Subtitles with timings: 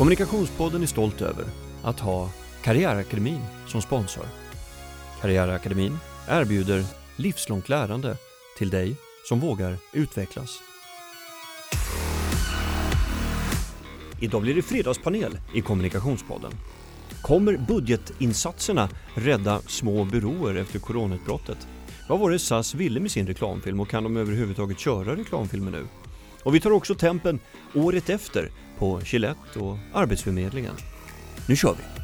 [0.00, 1.44] Kommunikationspodden är stolt över
[1.82, 2.30] att ha
[2.62, 4.24] Karriärakademin som sponsor.
[5.20, 6.84] Karriärakademin erbjuder
[7.16, 8.16] livslångt lärande
[8.58, 8.96] till dig
[9.28, 10.58] som vågar utvecklas.
[14.20, 16.52] Idag blir det fredagspanel i Kommunikationspodden.
[17.22, 21.68] Kommer budgetinsatserna rädda små byråer efter coronautbrottet?
[22.08, 25.86] Vad var det SAS ville med sin reklamfilm och kan de överhuvudtaget köra reklamfilmer nu?
[26.42, 27.40] Och vi tar också tempen
[27.74, 30.74] året efter på Gillette och Arbetsförmedlingen.
[31.48, 32.00] Nu kör vi!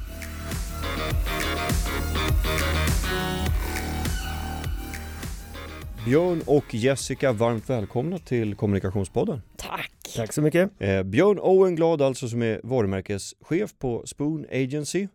[6.04, 9.42] Björn och Jessica, varmt välkomna till Kommunikationspodden.
[9.56, 9.92] Tack!
[10.16, 10.70] Tack så mycket.
[10.78, 15.08] Eh, Björn Owen Glad alltså som är varumärkeschef på Spoon Agency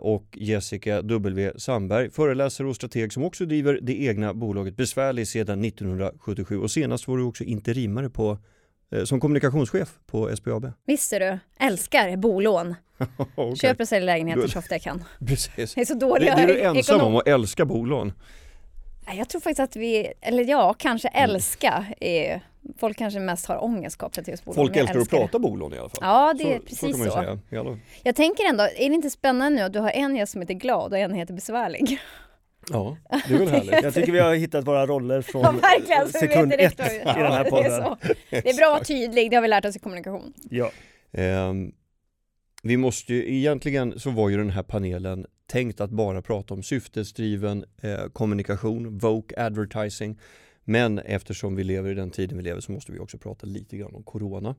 [0.00, 5.64] och Jessica W Sandberg, föreläsare och strateg som också driver det egna bolaget Besvärlig sedan
[5.64, 8.38] 1977 och senast var du också interimare på
[8.92, 10.72] eh, som kommunikationschef på SBAB.
[10.86, 12.74] Visst är du, älskar bolån.
[13.36, 13.56] okay.
[13.56, 15.04] Köper och säljer lägenheter så ofta jag kan.
[15.26, 15.76] Precis.
[15.76, 18.12] Jag är så Det, dålig det är du ekonom- ensam om att älska bolån.
[19.16, 21.30] Jag tror faktiskt att vi, eller ja, kanske Mm.
[21.30, 22.40] älska är,
[22.78, 24.54] folk kanske mest har ångest kopplat till just bolån.
[24.56, 25.16] Folk jag älskar att det.
[25.16, 25.98] prata bolån i alla fall.
[26.00, 27.10] Ja, det är så, precis så.
[27.10, 27.38] Säga.
[28.02, 30.54] Jag tänker ändå, är det inte spännande nu att du har en gäst som heter
[30.54, 31.98] glad och en heter besvärlig?
[32.72, 32.96] Ja,
[33.28, 33.82] det är väl härligt.
[33.82, 35.42] Jag tycker vi har hittat våra roller från
[35.88, 37.82] Ja, sekund ett i den här det podden.
[37.84, 37.96] så.
[38.30, 40.32] Det är bra att vara tydlig, det har vi lärt oss i kommunikation.
[40.50, 40.70] Ja.
[41.12, 41.72] Ehm,
[42.62, 46.62] vi måste ju, egentligen så var ju den här panelen tänkt att bara prata om
[46.62, 50.18] syftesdriven eh, kommunikation, Voke advertising.
[50.64, 53.76] Men eftersom vi lever i den tiden vi lever så måste vi också prata lite
[53.76, 54.54] grann om corona.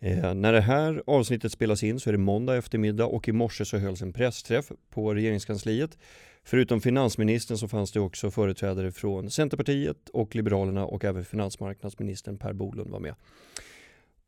[0.00, 3.64] Eh, när det här avsnittet spelas in så är det måndag eftermiddag och i morse
[3.64, 5.98] så hölls en pressträff på regeringskansliet.
[6.44, 12.52] Förutom finansministern så fanns det också företrädare från Centerpartiet och Liberalerna och även finansmarknadsministern Per
[12.52, 13.14] Bolund var med.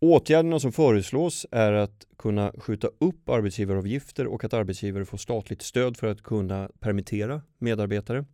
[0.02, 5.96] Åtgärderna som föreslås är att kunna skjuta upp arbetsgivaravgifter och att arbetsgivare får statligt stöd
[5.96, 8.24] för att kunna permittera medarbetare.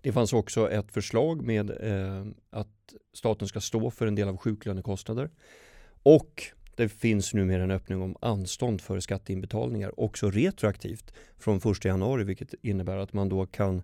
[0.00, 4.36] Det fanns också ett förslag med eh, att staten ska stå för en del av
[4.36, 5.30] sjuklönekostnader.
[6.02, 6.42] Och
[6.76, 12.54] det finns numera en öppning om anstånd för skatteinbetalningar också retroaktivt från 1 januari vilket
[12.62, 13.82] innebär att man då kan,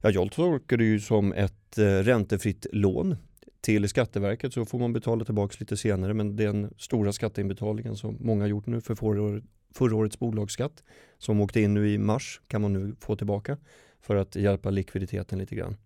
[0.00, 3.16] ja jag tolkar det ju som ett eh, räntefritt lån
[3.64, 8.42] till Skatteverket så får man betala tillbaka lite senare men den stora skatteinbetalningen som många
[8.42, 9.42] har gjort nu för förra,
[9.74, 10.84] förra årets bolagsskatt
[11.18, 13.58] som åkte in nu i mars kan man nu få tillbaka
[14.00, 15.76] för att hjälpa likviditeten lite grann.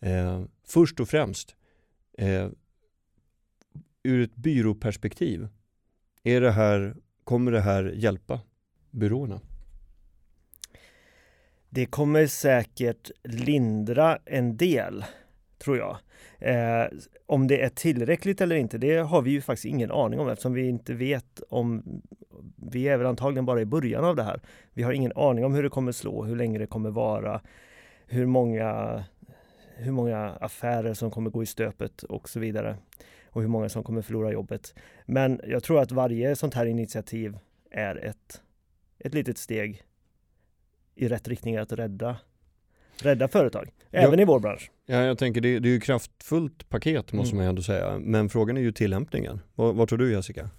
[0.00, 1.56] Eh, först och främst,
[2.18, 2.48] eh,
[4.02, 5.48] ur ett byråperspektiv,
[6.22, 8.40] är det här, kommer det här hjälpa
[8.90, 9.40] byråerna?
[11.68, 15.04] Det kommer säkert lindra en del,
[15.64, 15.96] tror jag.
[16.38, 16.88] Eh,
[17.26, 20.52] om det är tillräckligt eller inte, det har vi ju faktiskt ingen aning om eftersom
[20.52, 21.82] vi inte vet om
[22.56, 24.40] vi är väl antagligen bara i början av det här.
[24.72, 27.40] Vi har ingen aning om hur det kommer slå, hur länge det kommer vara,
[28.06, 29.04] hur många,
[29.76, 32.76] hur många affärer som kommer gå i stöpet och så vidare.
[33.26, 34.74] Och hur många som kommer förlora jobbet.
[35.06, 37.38] Men jag tror att varje sånt här initiativ
[37.70, 38.42] är ett,
[38.98, 39.82] ett litet steg
[40.94, 42.16] i rätt riktning att rädda,
[43.02, 43.70] rädda företag.
[43.90, 44.70] Även i vår bransch.
[44.86, 47.44] Ja, jag tänker det, det är ju kraftfullt paket måste Mm.
[47.44, 47.98] man ändå säga.
[47.98, 49.40] Men frågan är ju tillämpningen.
[49.54, 50.50] Vad, vad tror du Jessica?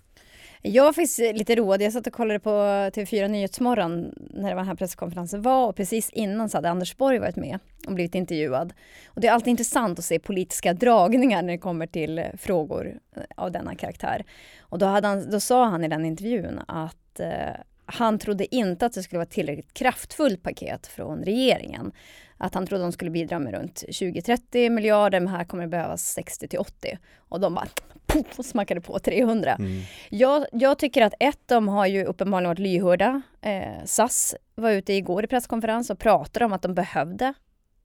[0.61, 1.81] Jag var faktiskt lite road.
[1.81, 5.75] Jag satt och kollade på TV4 Nyhetsmorgon när det var den här presskonferensen var och
[5.75, 8.73] precis innan så hade Anders Borg varit med och blivit intervjuad.
[9.07, 13.23] Och det är alltid intressant att se politiska dragningar när det kommer till frågor eh,
[13.35, 14.25] av denna karaktär.
[14.59, 17.27] Och då, hade han, då sa han i den intervjun att eh,
[17.85, 21.91] han trodde inte att det skulle vara ett tillräckligt kraftfullt paket från regeringen.
[22.37, 26.11] Att han trodde de skulle bidra med runt 20-30 miljarder, men här kommer det behövas
[26.11, 26.97] 60 till 80.
[27.17, 27.67] Och de bara
[28.05, 29.55] poff, och smackade på 300.
[29.55, 29.81] Mm.
[30.09, 33.21] Jag, Jag, jag tycker att ett, de har ju uppenbarligen varit lyhörda.
[33.41, 37.33] Eh, SAS var ute igår i presskonferens och pratade om att de behövde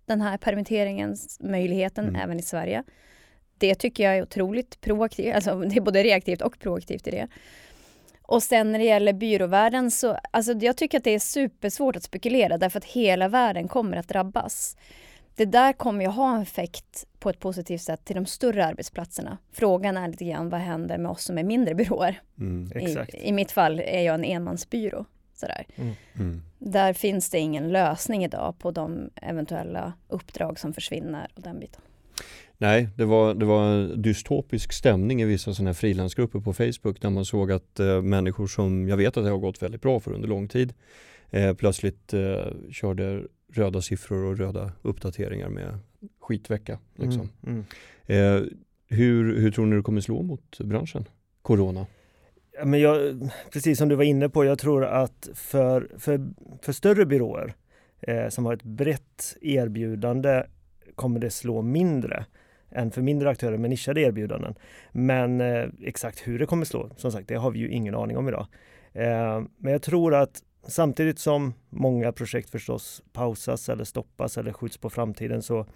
[0.06, 2.20] den här permitteringens möjligheten Mm.
[2.20, 2.84] även i Sverige.
[3.58, 7.28] Det tycker jag är otroligt proaktivt, alltså det är både reaktivt och proaktivt i det.
[8.30, 12.02] Och sen när det gäller byråvärlden så, alltså jag tycker att det är supersvårt att
[12.02, 14.76] spekulera därför att hela världen kommer att drabbas.
[15.34, 19.38] Det där kommer ju ha en effekt på ett positivt sätt till de större arbetsplatserna.
[19.52, 22.20] Frågan är lite grann vad händer med oss som är mindre byråer?
[22.38, 22.72] mm.
[22.78, 25.04] I, I mitt fall är jag en enmansbyrå.
[25.34, 25.66] Sådär.
[26.14, 26.42] Mm.
[26.58, 31.82] Där finns det ingen lösning idag på de eventuella uppdrag som försvinner och den biten.
[32.60, 37.00] Nej, det var, det var en dystopisk stämning i vissa sådana här frilansgrupper på Facebook
[37.00, 40.00] där man såg att eh, människor som jag vet att det har gått väldigt bra
[40.00, 40.72] för under lång tid
[41.30, 43.22] eh, plötsligt eh, körde
[43.52, 45.78] röda siffror och röda uppdateringar med
[46.20, 46.78] skitvecka.
[46.94, 47.28] Liksom.
[47.46, 47.64] Mm,
[48.06, 48.48] mm.
[48.88, 51.04] Hur, hur tror ni det kommer slå mot branschen?
[51.42, 51.86] Corona?
[52.64, 56.30] Men jag, precis som du var inne på, jag tror att för, för,
[56.62, 57.54] för större byråer
[58.00, 60.42] eh, som har ett brett erbjudande
[60.94, 62.26] kommer det slå mindre
[62.70, 64.54] än för mindre aktörer med nischade erbjudanden.
[64.92, 68.16] Men eh, exakt hur det kommer slå, som sagt, det har vi ju ingen aning
[68.16, 68.46] om idag.
[68.92, 74.78] Eh, men jag tror att samtidigt som många projekt förstås pausas eller stoppas eller skjuts
[74.78, 75.66] på framtiden så,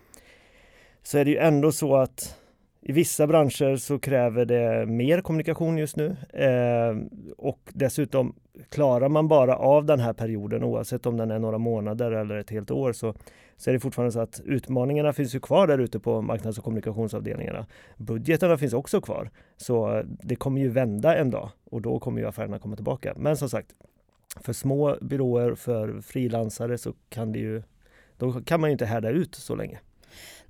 [1.02, 2.36] så är det ju ändå så att
[2.86, 6.96] i vissa branscher så kräver det mer kommunikation just nu eh,
[7.36, 8.34] och dessutom
[8.68, 12.50] klarar man bara av den här perioden oavsett om den är några månader eller ett
[12.50, 13.14] helt år så,
[13.56, 16.64] så är det fortfarande så att utmaningarna finns ju kvar där ute på marknads och
[16.64, 17.66] kommunikationsavdelningarna.
[17.96, 22.20] Budgeterna finns också kvar så eh, det kommer ju vända en dag och då kommer
[22.20, 23.14] ju affärerna komma tillbaka.
[23.16, 23.74] Men som sagt,
[24.40, 27.62] för små byråer, för frilansare så kan det ju,
[28.18, 29.80] då kan man ju inte härda ut så länge.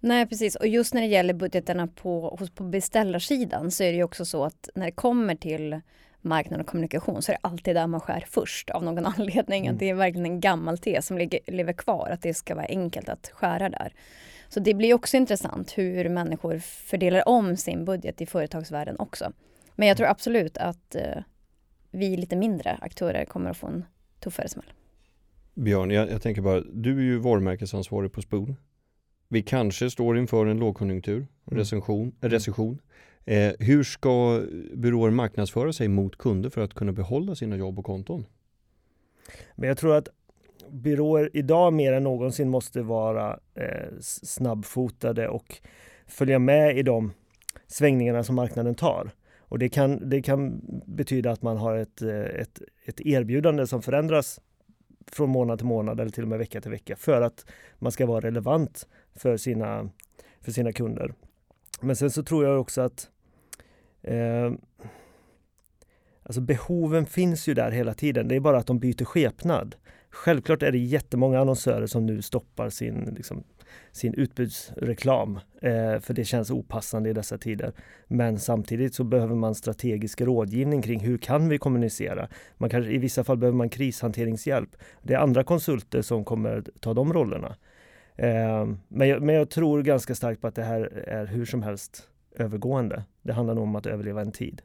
[0.01, 4.05] Nej precis och just när det gäller budgeterna på, på beställarsidan så är det ju
[4.05, 5.81] också så att när det kommer till
[6.25, 9.67] marknad och kommunikation så är det alltid där man skär först av någon anledning.
[9.67, 9.75] Mm.
[9.75, 12.67] Att det är verkligen en gammal tes som ligger, lever kvar, att det ska vara
[12.67, 13.93] enkelt att skära där.
[14.49, 19.33] Så det blir också intressant hur människor fördelar om sin budget i företagsvärlden också.
[19.77, 21.23] Men jag tror absolut att eh,
[21.91, 23.85] vi lite mindre aktörer kommer att få en
[24.21, 24.73] tuffare smäll.
[25.55, 28.57] Björn, jag, jag tänker bara, du är ju varumärkesansvarig på Spoon.
[29.29, 31.29] Vi kanske står inför en lågkonjunktur, mm.
[31.59, 32.13] recession.
[32.21, 32.79] recession.
[33.25, 34.43] Eh, hur ska
[34.75, 38.27] byråer marknadsföra sig mot kunder för att kunna behålla sina jobb och konton?
[39.55, 40.09] Men jag tror att
[40.71, 45.57] byråer idag mer än någonsin måste vara eh, snabbfotade och
[46.07, 47.13] följa med i de
[47.67, 49.11] svängningarna som marknaden tar.
[49.39, 53.83] Och det kan, det kan betyda att man har ett, eh, ett, ett erbjudande som
[53.83, 54.41] förändras
[55.07, 57.47] från månad till månad eller till och med vecka till vecka för att
[57.79, 59.91] man ska vara relevant för sina,
[60.41, 61.15] för sina kunder.
[61.81, 63.11] Men sen så tror jag också att
[64.05, 64.53] eh,
[66.23, 68.29] alltså behoven finns ju där hela tiden.
[68.29, 69.77] Det är bara att de byter skepnad.
[70.11, 73.45] Självklart är det jättemånga annonsörer som nu stoppar sin, liksom,
[73.93, 77.73] sin utbudsreklam, eh, för det känns opassande i dessa tider.
[78.07, 82.29] Men samtidigt så behöver man strategisk rådgivning kring hur kan vi kommunicera?
[82.57, 84.77] Man kanske, I vissa fall behöver man krishanteringshjälp.
[85.03, 87.57] Det är andra konsulter som kommer ta de rollerna.
[88.17, 91.63] Eh, men, jag, men jag tror ganska starkt på att det här är hur som
[91.63, 93.05] helst övergående.
[93.25, 94.63] Det handlar nog om att överleva en tid.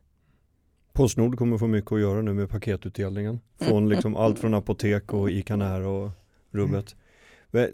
[0.94, 3.40] Postnord kommer få mycket att göra nu med paketutdelningen.
[3.60, 6.10] Från liksom allt från apotek och Ica Nära och
[6.52, 6.96] rubbet.
[7.54, 7.72] Mm.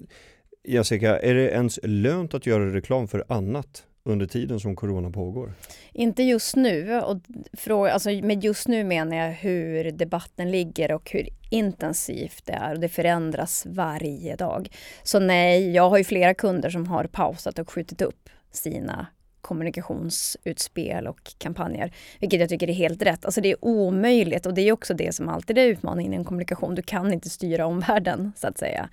[0.64, 5.54] Jessica, är det ens lönt att göra reklam för annat under tiden som corona pågår?
[5.94, 7.02] Inte just nu.
[7.02, 7.18] Och
[7.54, 12.74] fråga, alltså med just nu menar jag hur debatten ligger och hur intensivt det är.
[12.74, 14.70] Och det förändras varje dag.
[15.04, 19.08] Så nej, jag har ju flera kunder som har pausat och skjutit upp sina
[19.45, 21.92] kommunikationsutspel och kampanjer.
[22.19, 23.25] Vilket jag tycker är helt rätt.
[23.25, 26.25] Alltså det är omöjligt och det är också det som alltid är utmaningen i en
[26.25, 26.75] kommunikation.
[26.75, 28.89] Du kan inte styra omvärlden så att säga.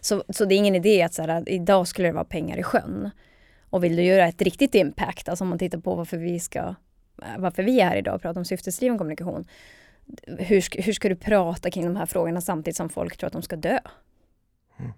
[0.00, 2.62] Så, så det är ingen idé att så här, idag skulle det vara pengar i
[2.62, 3.10] sjön.
[3.70, 6.74] Och vill du göra ett riktigt impact, alltså om man tittar på varför vi ska
[7.38, 9.44] varför vi är här idag och pratar om syftesdriven kommunikation.
[10.26, 13.32] Hur ska, hur ska du prata kring de här frågorna samtidigt som folk tror att
[13.32, 13.78] de ska dö?
[14.78, 14.92] Mm.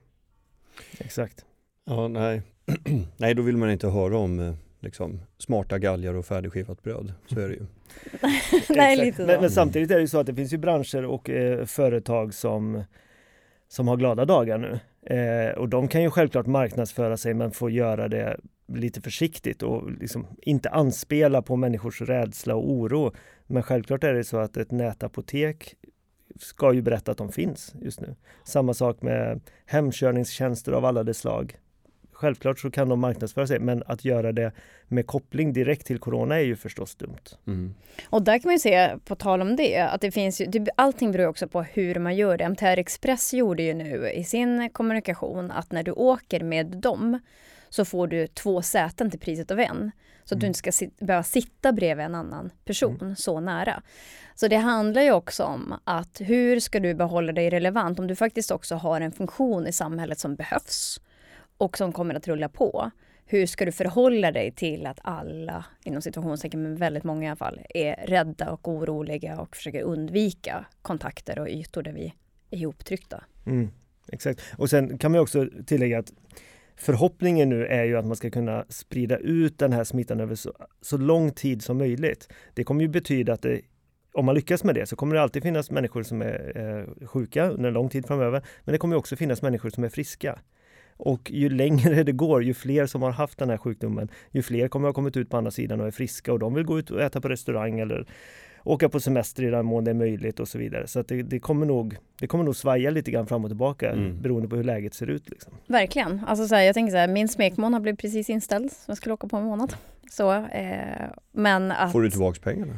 [0.99, 1.45] Exakt.
[1.85, 2.43] Ja, nej.
[3.17, 7.13] nej, då vill man inte höra om eh, liksom, smarta galgar och färdigskivat bröd.
[7.27, 7.67] Så är det ju.
[8.77, 11.31] Nej, lite men, men, samtidigt är det ju så att det finns ju branscher och
[11.31, 12.85] eh, företag som,
[13.69, 14.81] som har glada dagar nu.
[15.17, 18.41] Eh, och de kan ju självklart marknadsföra sig men får göra det
[18.73, 23.13] lite försiktigt och liksom inte anspela på människors rädsla och oro.
[23.47, 25.75] Men självklart är det så att ett nätapotek
[26.39, 28.15] ska ju berätta att de finns just nu.
[28.45, 31.57] Samma sak med hemkörningstjänster av alla de slag.
[32.21, 34.53] Självklart så kan de marknadsföra sig, men att göra det
[34.89, 37.25] med koppling direkt till corona är ju förstås dumt.
[37.47, 37.75] Mm.
[38.09, 41.13] Och där kan man ju se, på tal om det, att det finns ju, allting
[41.13, 42.45] beror också på hur man gör det.
[42.45, 47.19] MTR Express gjorde ju nu i sin kommunikation att när du åker med dem
[47.69, 49.91] så får du två säten till priset av en.
[50.25, 50.41] Så att mm.
[50.41, 53.17] du inte ska sit behöva sitta bredvid en annan person mm.
[53.17, 53.83] så nära.
[54.35, 58.17] Så det handlar ju också om att hur ska du behålla dig relevant om du
[58.17, 61.01] faktiskt också har en funktion i samhället som behövs
[61.59, 62.91] och som kommer att rulla på.
[63.27, 67.37] Hur ska du förhålla dig till att alla, inom situationstecken, men väldigt många i alla
[67.37, 72.15] fall, är rädda och oroliga och försöker undvika kontakter och ytor där vi
[72.51, 73.25] är ihoptryckta.
[73.47, 73.71] Mm,
[74.13, 74.41] exakt.
[74.59, 76.13] Och sen kan man också tillägga att
[76.77, 80.53] förhoppningen nu är ju att man ska kunna sprida ut den här smittan över så,
[80.81, 82.29] så lång tid som möjligt.
[82.55, 83.61] Det kommer ju betyda att det
[84.13, 87.51] om man lyckas med det så kommer det alltid finnas människor som är eh, sjuka
[87.51, 88.43] under lång tid framöver.
[88.65, 90.39] Men det kommer också finnas människor som är friska.
[90.99, 94.69] Och ju längre det går, ju fler som har haft den här sjukdomen, ju fler
[94.69, 96.91] kommer ha kommit ut på andra sidan och är friska och de vill gå ut
[96.91, 98.07] och äta på restaurang eller
[98.65, 100.87] åka på semester i den mån det är möjligt och så vidare.
[100.87, 103.91] Så att det, det, kommer nog, det kommer nog svaja lite grann fram och tillbaka
[103.93, 104.23] Mm.
[104.23, 105.31] beroende på hur läget ser ut.
[105.31, 105.53] Liksom.
[105.67, 106.25] Verkligen.
[106.27, 108.73] Alltså så här, jag tänker så här, min smekmånad har blivit precis inställd.
[108.73, 109.75] Så jag skulle åka på en månad.
[110.11, 111.93] Så, eh, men att...
[111.93, 112.73] Får du tillbaks pengarna?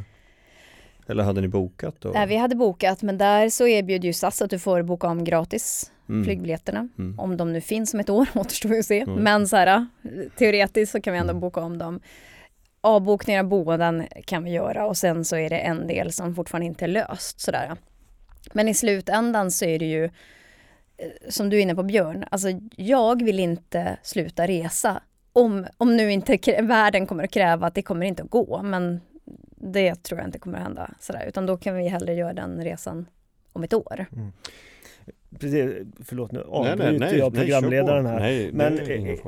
[1.10, 2.10] Eller hade ni bokat då?
[2.14, 5.24] Nej, vi hade bokat men där så erbjuder ju SAS att du får boka om
[5.24, 6.24] gratis Mm.
[6.24, 6.88] flygbiljetterna.
[6.98, 7.18] Mm.
[7.20, 9.00] Om de nu finns om ett år återstår ju att se.
[9.00, 9.14] Mm.
[9.14, 9.86] Men så här,
[10.38, 11.40] teoretiskt så kan vi ändå Mm.
[11.40, 12.00] boka om dem.
[12.80, 16.66] Avbokningar av boenden kan vi göra och sen så är det en del som fortfarande
[16.66, 17.40] inte är löst.
[17.40, 17.76] Sådär.
[18.52, 20.10] Men i slutändan så är det ju, eh,
[21.28, 25.02] som du är inne på Björn, alltså jag vill inte sluta resa.
[25.32, 29.00] Om, om nu inte världen kommer att kräva att det kommer inte att gå, men
[29.60, 30.90] det tror jag inte kommer att hända.
[31.00, 31.24] Sådär.
[31.28, 33.06] Utan då kan vi hellre göra den resan
[33.52, 34.06] om ett år.
[35.38, 35.74] Precis,
[36.04, 38.20] förlåt nu Nej, avbryter nej, nej, jag programledaren här.
[38.20, 39.18] Nej, Men eh,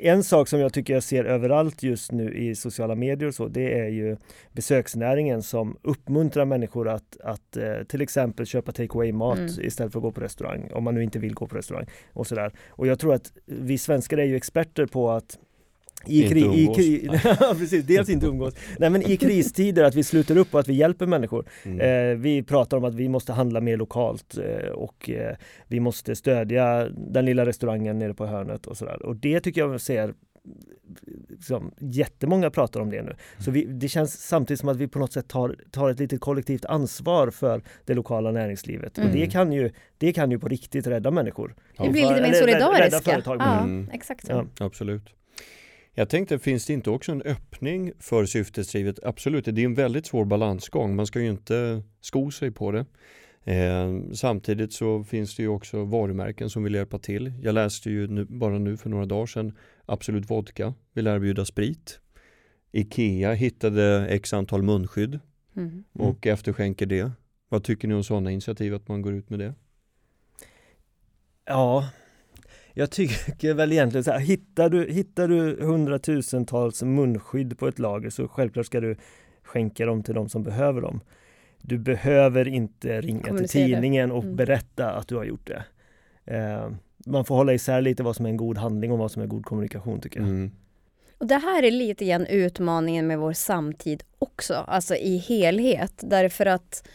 [0.00, 3.48] en sak som jag tycker jag ser överallt just nu i sociala medier och så,
[3.48, 4.16] det är ju
[4.52, 9.50] besöksnäringen som uppmuntrar människor att, att eh, till exempel köpa take away mat Mm.
[9.60, 12.26] istället för att gå på restaurang, om man nu inte vill gå på restaurang och
[12.26, 12.52] sådär.
[12.68, 15.38] Och jag tror att vi svenskar är ju experter på att
[16.06, 16.76] i Inte kri- i umgås.
[16.78, 18.54] kri- Ja, precis, dels inte umgås.
[18.78, 21.48] Nej men i kristider att vi sluter upp och att vi hjälper människor.
[21.64, 21.80] Mm.
[22.12, 26.16] Eh, vi pratar om att vi måste handla mer lokalt eh, och eh, vi måste
[26.16, 29.02] stödja den lilla restaurangen nere på hörnet och sådär.
[29.06, 30.14] Och det tycker jag ser
[31.28, 33.14] liksom, jättemånga pratar om det nu.
[33.38, 36.20] Så vi, det känns samtidigt som att vi på något sätt tar, tar ett litet
[36.20, 38.98] kollektivt ansvar för det lokala näringslivet.
[38.98, 39.16] Och Mm.
[39.20, 41.54] det kan, ju, det kan ju på riktigt rädda människor.
[41.78, 43.10] Vi blir lite mer Eller rädda- solidariska.
[43.12, 43.36] företag.
[43.40, 43.88] Ja, Mm.
[43.92, 44.32] exakt så.
[44.32, 44.66] Ja.
[44.66, 45.02] Absolut.
[45.94, 48.98] Jag tänkte, finns det inte också en öppning för syftesdrivet?
[49.04, 50.96] Absolut, det är en väldigt svår balansgång.
[50.96, 52.86] Man ska ju inte sko sig på det.
[53.44, 57.32] Eh, samtidigt så finns det ju också varumärken som vill hjälpa till.
[57.42, 59.56] Jag läste ju nu, bara nu för några dagar sedan
[59.86, 62.00] Absolut Vodka vill erbjuda sprit.
[62.72, 65.20] Ikea hittade x antal munskydd
[65.56, 65.68] Mm.
[65.68, 65.84] Mm.
[65.92, 67.10] och efterskänker det.
[67.48, 69.54] Vad tycker ni om sådana initiativ, att man går ut med det?
[71.44, 71.88] Ja,
[72.74, 78.10] jag tycker väl egentligen så här, hittar du, hittar du hundratusentals munskydd på ett lager
[78.10, 78.96] så självklart ska du
[79.42, 81.00] skänka dem till de som behöver dem.
[81.62, 84.36] Du behöver inte ringa till tidningen och Mm.
[84.36, 85.64] berätta att du har gjort det.
[86.24, 86.70] Eh,
[87.06, 89.26] man får hålla isär lite vad som är en god handling och vad som är
[89.26, 90.28] god kommunikation tycker jag.
[90.28, 90.50] Mm.
[91.18, 95.92] Och det här är lite grann utmaningen med vår samtid också, alltså i helhet.
[96.02, 96.88] Därför att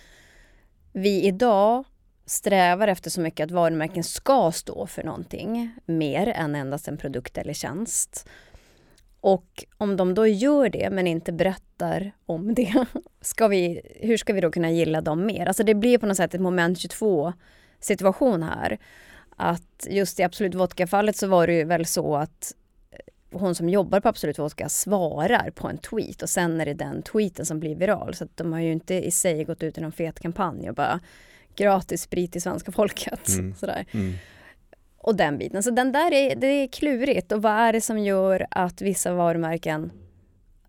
[0.94, 1.84] vi idag
[2.28, 7.38] strävar efter så mycket att varumärken ska stå för någonting mer än endast en produkt
[7.38, 8.28] eller tjänst.
[9.22, 12.86] Och om de då gör det men inte berättar om det,
[13.22, 15.46] ska vi, hur ska vi då kunna gilla dem mer?
[15.46, 17.34] Alltså det blir på något sätt ett moment 22
[17.80, 18.78] situation här.
[19.36, 22.54] Att just i Absolut Vodka-fallet så var det ju väl så att
[22.92, 26.74] eh, hon som jobbar på Absolut Vodka svarar på en tweet och sen är det
[26.74, 28.14] den tweeten som blir viral.
[28.14, 30.76] Så att de har ju inte i sig gått ut i någon fet kampanj och
[30.76, 31.00] bara
[31.58, 33.28] gratis sprit till svenska folket.
[33.30, 33.56] Mm.
[33.60, 33.86] Sådär.
[33.92, 34.14] Mm.
[34.98, 35.64] Och den biten.
[35.64, 37.32] Så den där är, det är klurigt.
[37.32, 39.92] Och vad är det som gör att vissa varumärken,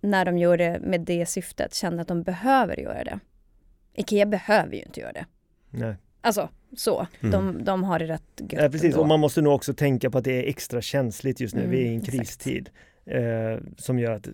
[0.00, 3.18] när de gör det med det syftet, känner att de behöver göra det?
[3.94, 5.26] Ikea behöver ju inte göra det.
[5.70, 5.94] Nej.
[6.20, 7.06] Alltså, så.
[7.20, 7.30] Mm.
[7.32, 9.00] De, de har det rätt gött Ja, precis, ändå.
[9.00, 11.60] och man måste nog också tänka på att det är extra känsligt just nu.
[11.60, 12.70] Mm, Vi är i en kristid
[13.06, 13.22] eh,
[13.76, 14.28] som gör att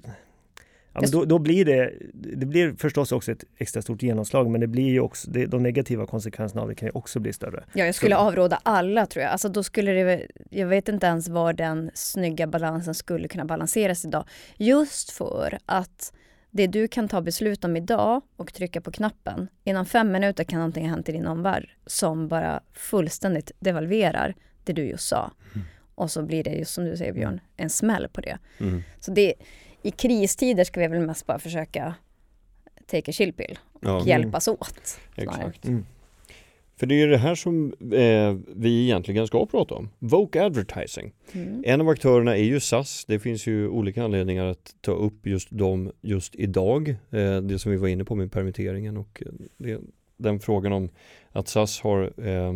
[0.94, 4.60] Ja, men då, då blir det, det blir förstås också ett extra stort genomslag men
[4.60, 7.64] det blir ju också, det, de negativa konsekvenserna av det kan ju också bli större.
[7.72, 9.32] Ja, jag skulle Så- avråda alla tror jag.
[9.32, 14.04] Alltså då skulle det, jag vet inte ens var den snygga balansen skulle kunna balanseras
[14.04, 14.24] idag.
[14.56, 16.12] Just för att
[16.50, 20.58] det du kan ta beslut om idag och trycka på knappen, inom fem minuter kan
[20.58, 24.34] någonting ha hänt i din omvärld som bara fullständigt devalverar
[24.64, 25.32] det du just sa.
[25.54, 25.66] Mm.
[25.94, 28.38] Och så blir det just som du säger Björn, en smäll på det.
[28.60, 28.82] Mm.
[29.00, 29.34] Så det,
[29.84, 31.94] i kristider ska vi väl mest bara försöka
[32.86, 35.00] take a chill pill Ja, och hjälpas åt.
[35.16, 35.64] exakt.
[35.64, 35.84] Mm.
[36.76, 39.88] För det är ju det här som eh, vi egentligen ska prata om.
[39.98, 41.12] Voke Advertising.
[41.32, 41.62] Mm.
[41.66, 43.04] En av aktörerna är ju SAS.
[43.04, 46.88] Det finns ju olika anledningar att ta upp just dem just idag.
[46.88, 49.80] Eh, det som vi var inne på med permitteringen och eh, det,
[50.16, 50.88] den frågan om
[51.32, 52.52] att SAS har eh,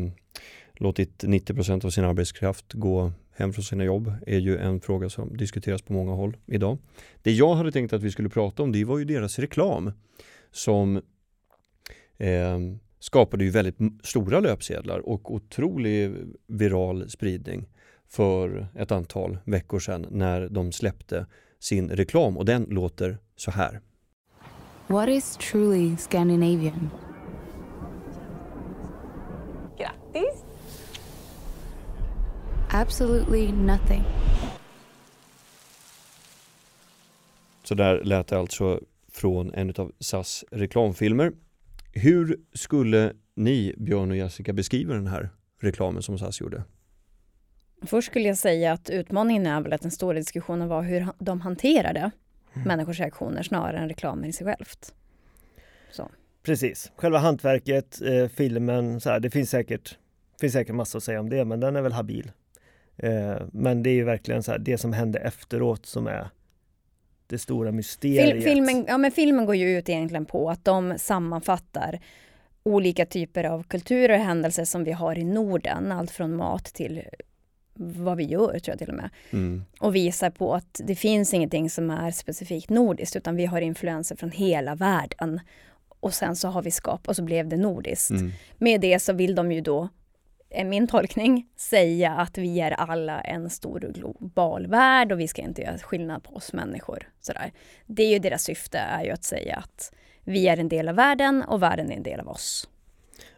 [0.81, 5.37] låtit 90% av sin arbetskraft gå hem från sina jobb är ju en fråga som
[5.37, 6.79] diskuteras på många håll idag.
[7.23, 9.93] Det jag hade tänkt att vi skulle prata om det var ju deras reklam
[10.51, 10.97] som
[12.17, 12.59] eh,
[13.01, 16.15] skapade ju väldigt stora löpsedlar och otrolig
[16.47, 17.69] viral spridning
[18.09, 21.27] för ett antal veckor sedan när de släppte
[21.59, 23.81] sin reklam och den låter så här.
[24.87, 26.91] What is truly Scandinavian?
[32.71, 34.03] Absolutely nothing.
[37.65, 38.81] Så där lät det alltså
[39.13, 41.33] från en av SAS reklamfilmer.
[41.93, 46.63] Hur skulle ni, Björn och Jessica, beskriva den här reklamen som SAS gjorde?
[47.87, 51.41] Först skulle jag säga att utmaningen är väl att den stora diskussionen var hur de
[51.41, 52.11] hanterade
[52.55, 52.69] Mm.
[52.69, 54.95] människors reaktioner snarare än reklamen i sig självt.
[55.91, 56.11] Så.
[56.43, 59.99] Precis, själva hantverket, eh, filmen, så här, det finns säkert,
[60.41, 62.31] finns säkert massor att säga om det, men den är väl habil.
[62.99, 66.29] Eh, men det är ju verkligen så här, det som hände efteråt som är
[67.27, 68.33] det stora mysteriet.
[68.33, 72.01] Fil, filmen, ja, men filmen går ju ut egentligen på att de sammanfattar
[72.63, 75.93] olika typer av kulturer och händelser som vi har i Norden.
[75.93, 77.03] Allt från mat till
[77.79, 79.11] vad vi gör tror jag till och med.
[79.31, 79.65] Mm.
[79.81, 84.17] Och visar på att det finns ingenting som är specifikt nordiskt utan vi har influenser
[84.17, 85.41] från hela världen.
[86.01, 88.11] Och sen så har vi skapat och så blev det nordiskt.
[88.11, 88.33] Mm.
[88.59, 89.89] Med det så vill de ju då,
[90.51, 95.43] är min tolkning, säga att vi är alla en stor global värld och vi ska
[95.43, 97.09] inte göra skillnad på oss människor.
[97.21, 97.53] Sådär.
[97.87, 99.93] Det är ju deras syfte, är ju att säga att
[100.25, 102.69] vi är en del av världen och världen är en del av oss.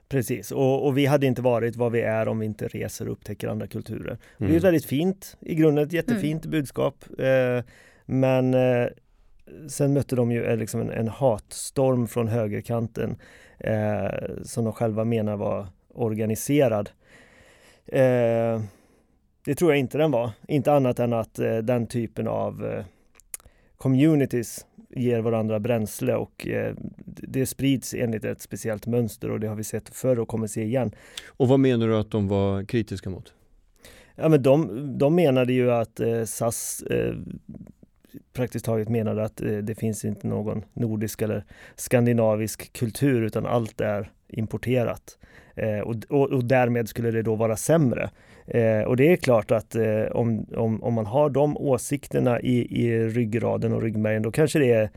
[0.09, 3.13] Precis, och, och vi hade inte varit vad vi är om vi inte reser och
[3.13, 4.19] upptäcker andra kulturer.
[4.39, 4.57] Det är Mm.
[4.57, 7.05] ett väldigt fint, i grunden ett jättefint budskap.
[7.19, 7.65] Eh,
[8.07, 8.87] men eh,
[9.69, 13.17] sen mötte de ju eh, liksom en, en hatstorm från högerkanten
[13.59, 14.09] eh,
[14.43, 16.91] som de själva menar var organiserad.
[17.93, 18.63] Eh,
[19.45, 20.31] det tror jag inte den var.
[20.49, 22.85] Inte annat än att eh, den typen av eh,
[23.77, 29.57] communities ger varandra bränsle och eh, det sprids enligt ett speciellt mönster och det har
[29.57, 30.91] vi sett förr och kommer se igen.
[31.29, 33.33] Och vad menar du att de var kritiska mot?
[34.15, 37.15] Ja, men de, de menade ju att eh, SAS eh,
[38.33, 41.45] praktiskt taget menade att det finns inte någon nordisk eller
[41.77, 45.19] skandinavisk kultur utan allt är importerat.
[45.61, 48.11] Eh, och, och, och därmed skulle det då vara sämre.
[48.47, 52.85] Eh, och det är klart att eh, om, om, om man har de åsikterna i,
[52.85, 54.91] i ryggraden och ryggmärgen då kanske det är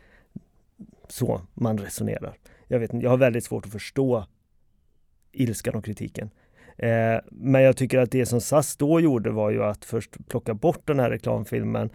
[1.07, 2.37] så man resonerar.
[2.67, 4.25] Jag, vet, jag har väldigt svårt att förstå
[5.31, 6.29] ilskan och kritiken.
[6.77, 10.53] Eh, men jag tycker att det som SAS då gjorde var ju att först plocka
[10.53, 11.89] bort den här reklamfilmen,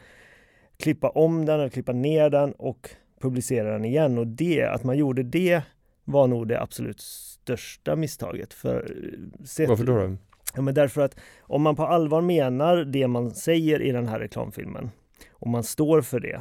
[0.77, 2.91] klippa om den eller klippa ner den och
[3.21, 4.19] publicera den igen.
[4.19, 5.63] Och det, att man gjorde det
[6.05, 7.01] var nog det absolut
[7.49, 8.55] största misstaget.
[8.55, 9.97] För, eh, sett- Varför då?
[9.99, 10.17] då?
[10.55, 14.19] Ja, men därför att om man på allvar menar det man säger i den här
[14.21, 14.91] reklamfilmen
[15.33, 16.41] och man står för det,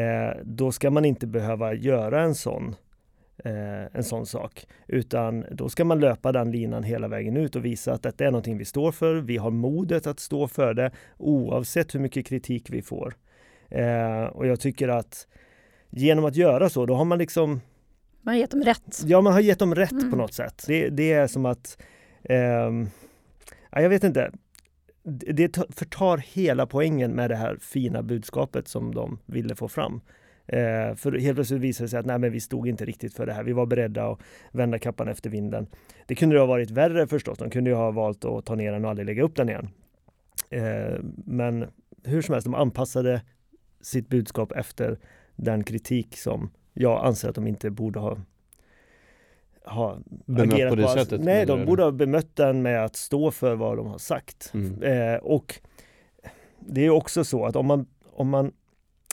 [0.00, 2.74] eh, då ska man inte behöva göra en sån,
[3.44, 4.66] eh, en sån sak.
[4.88, 8.30] Utan då ska man löpa den linan hela vägen ut och visa att detta är
[8.30, 9.14] någonting vi står för.
[9.14, 13.14] Vi har modet att stå för det oavsett hur mycket kritik vi får.
[13.68, 15.26] Eh, och jag tycker att
[15.90, 17.60] genom att göra så, då har man liksom
[18.26, 19.02] Man har gett dem rätt.
[19.04, 20.10] Ja, man har gett dem rätt Mm.
[20.10, 20.64] på något sätt.
[20.66, 21.78] Det, det är som att,
[23.70, 24.30] ja, jag vet inte,
[25.02, 29.68] det det ta- förtar hela poängen med det här fina budskapet som de ville få
[29.68, 30.00] fram.
[30.46, 33.26] Eh, för helt plötsligt visade det sig att nej, men vi stod inte riktigt för
[33.26, 33.42] det här.
[33.44, 34.20] Vi var beredda att
[34.52, 35.66] vända kappan efter vinden.
[36.06, 37.38] Det kunde ju ha varit värre förstås.
[37.38, 39.68] De kunde ju ha valt att ta ner den och aldrig lägga upp den igen.
[40.50, 41.66] Eh, men
[42.04, 43.22] hur som helst, de anpassade
[43.80, 44.98] sitt budskap efter
[45.36, 48.18] den kritik som jag anser att de inte borde ha
[49.64, 50.92] ha Bemött agerat på det alls.
[50.92, 54.50] sättet, Nej, de borde ha bemött den med att stå för vad de har sagt.
[54.54, 54.82] Mm.
[54.82, 55.60] Eh, och
[56.60, 58.52] det är också så att om man, om man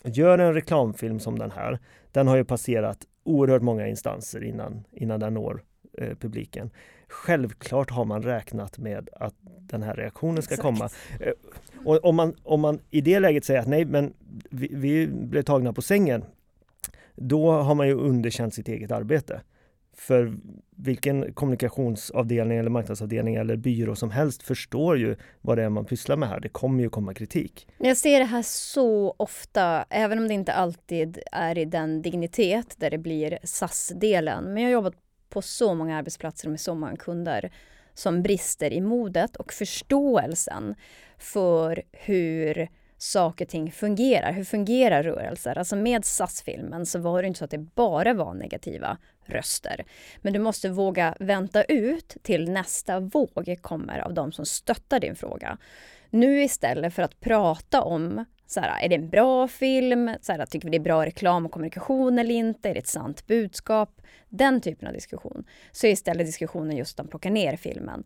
[0.04, 1.80] gör en reklamfilm som den här,
[2.12, 5.64] den har ju passerat oerhört många instanser innan, innan den når
[5.98, 6.70] eh, publiken.
[7.08, 10.62] Självklart har man räknat med att den här reaktionen ska Exakt.
[10.62, 10.90] komma.
[11.20, 11.34] Eh,
[11.86, 14.14] och om man, om man i det läget säger att nej, men
[14.50, 16.24] vi, vi blev tagna på sängen,
[17.16, 19.42] då har man ju underkänt sitt eget arbete.
[19.96, 20.34] För
[20.76, 26.16] vilken kommunikationsavdelning eller marknadsavdelning eller byrå som helst förstår ju vad det är man pysslar
[26.16, 26.40] med här.
[26.40, 27.68] Det kommer ju komma kritik.
[27.78, 32.76] Jag ser det här så ofta, även om det inte alltid är i den dignitet
[32.78, 34.54] där det blir SAS-delen.
[34.54, 34.96] Men jag har jobbat
[35.30, 37.52] på så många arbetsplatser med så många kunder
[37.94, 40.76] som brister i modet och förståelsen
[41.18, 42.68] för hur
[43.04, 44.32] saker och ting fungerar.
[44.32, 45.58] Hur fungerar rörelser?
[45.58, 49.86] Alltså med SAS-filmen så var det inte så att det bara var negativa röster.
[50.22, 55.16] Men du måste våga vänta ut till nästa våg kommer av de som stöttar din
[55.16, 55.58] fråga.
[56.10, 60.12] Nu istället för att prata om så här, är det en bra film?
[60.22, 62.70] Så här, tycker vi det är bra reklam och kommunikation eller inte?
[62.70, 64.02] Är det ett sant budskap?
[64.30, 65.44] Den typen av diskussion.
[65.72, 68.04] Så är istället diskussionen just att plocka ner filmen.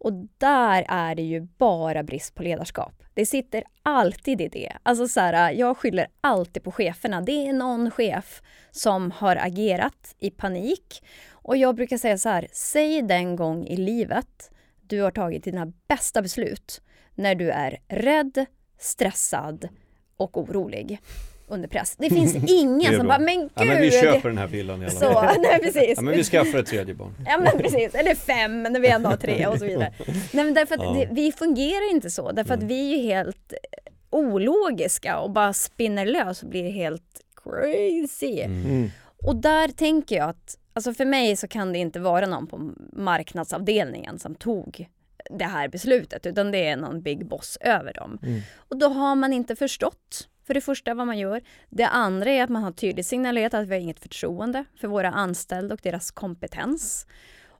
[0.00, 3.02] Och där är det ju bara brist på ledarskap.
[3.14, 4.72] Det sitter alltid i det.
[4.82, 7.20] Alltså så här, jag skyller alltid på cheferna.
[7.20, 11.04] Det är någon chef som har agerat i panik.
[11.30, 15.72] Och jag brukar säga så här, säg den gång i livet du har tagit dina
[15.88, 16.82] bästa beslut
[17.14, 18.46] när du är rädd,
[18.78, 19.68] stressad
[20.16, 21.00] och orolig
[21.50, 21.96] under press.
[21.98, 23.50] Det finns ingen Det som bara, men gud!
[23.54, 25.36] Ja, men vi köper den här villan i alla så, fall.
[25.40, 25.92] nej precis.
[25.96, 27.14] Ja, men vi skaffar ett tredje barn.
[27.26, 29.92] Ja men precis, eller fem när vi ändå har tre och så vidare.
[30.32, 30.92] Nej men därför att Ja.
[30.92, 33.52] det, vi fungerar inte så, därför att vi är ju helt
[34.10, 38.40] ologiska och bara spinner lös och blir helt crazy.
[38.40, 38.90] Mm.
[39.26, 42.72] Och där tänker jag att, alltså för mig så kan det inte vara någon på
[42.92, 44.88] marknadsavdelningen som tog
[45.38, 48.18] det här beslutet utan det är någon big boss över dem.
[48.22, 48.40] Mm.
[48.56, 51.40] Och då har man inte förstått för det första vad man gör.
[51.68, 55.08] Det andra är att man har tydligt signalerat att vi har inget förtroende för våra
[55.10, 57.06] anställda och deras kompetens.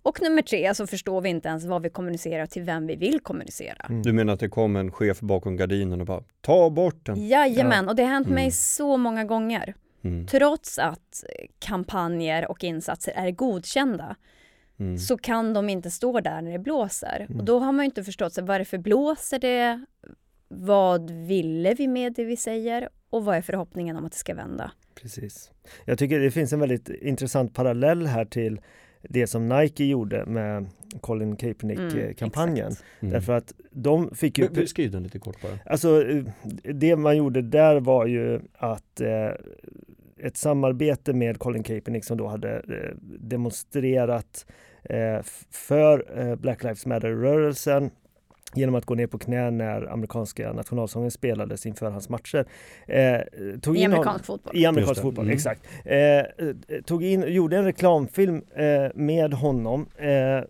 [0.02, 3.20] Och nummer tre så förstår vi inte ens vad vi kommunicerar till vem vi vill
[3.20, 3.86] kommunicera.
[4.04, 7.28] Du menar att det kom en chef bakom gardinen och bara ta bort den?
[7.28, 8.50] Jajamän, och det har hänt mig Mm.
[8.52, 9.74] så många gånger.
[10.04, 10.26] Mm.
[10.26, 11.24] Trots att
[11.58, 14.16] kampanjer och insatser är godkända
[14.80, 14.98] Mm.
[14.98, 17.26] så kan de inte stå där när det blåser.
[17.38, 19.84] Och då har man ju inte förstått sig, varför blåser det?
[20.54, 22.88] Vad ville vi med det vi säger?
[23.10, 24.72] Och vad är förhoppningen om att det ska vända?
[25.02, 25.50] Precis.
[25.84, 28.60] Jag tycker det finns en väldigt intressant parallell här till
[29.02, 30.66] det som Nike gjorde med
[31.00, 32.68] Colin Mm, Kaepernick-kampanjen.
[32.68, 32.84] exakt.
[33.00, 33.12] Mm.
[33.12, 34.48] Därför att de fick ju...
[34.54, 35.58] Men Skriv den lite kort bara.
[35.66, 36.24] Alltså eh,
[36.74, 39.28] det man gjorde där var ju att eh,
[40.26, 44.46] ett samarbete med Colin Kaepernick som då hade eh, demonstrerat
[44.82, 47.90] eh, för eh, Black Lives Matter-rörelsen
[48.54, 52.46] genom att gå ner på knä när amerikanska nationalsången spelades inför hans matcher.
[52.86, 53.20] Eh,
[53.60, 54.56] tog I in amerikansk fotboll.
[54.56, 55.34] i amerikansk fotboll, Mm.
[55.34, 55.60] exakt.
[55.84, 56.24] Eh, eh,
[56.84, 59.86] tog in, gjorde en reklamfilm eh, med honom.
[59.96, 60.44] Eh,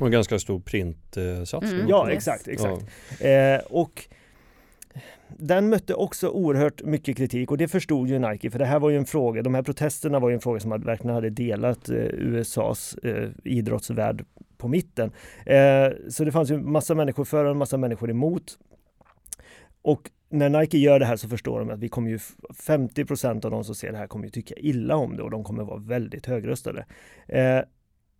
[0.00, 1.74] Och en ganska stor printsatsning.
[1.80, 1.88] Mm.
[1.88, 2.16] ja, Yes.
[2.16, 2.82] exakt, exakt.
[3.20, 4.04] Eh, och
[5.28, 8.90] den mötte också oerhört mycket kritik och det förstod ju Nike för det här var
[8.90, 11.88] ju en fråga, de här protesterna var ju en fråga som hade, verkligen hade delat
[11.88, 14.24] eh, USAs eh, idrottsvärld
[14.56, 15.12] på mitten.
[15.46, 18.58] Eh, så det fanns ju massa människor för och en massa människor emot.
[19.82, 23.50] Och när Nike gör det här så förstår de att vi kommer ju 50% av
[23.50, 25.78] de som ser det här kommer ju tycka illa om det och de kommer vara
[25.78, 26.84] väldigt högröstade.
[27.28, 27.60] Eh,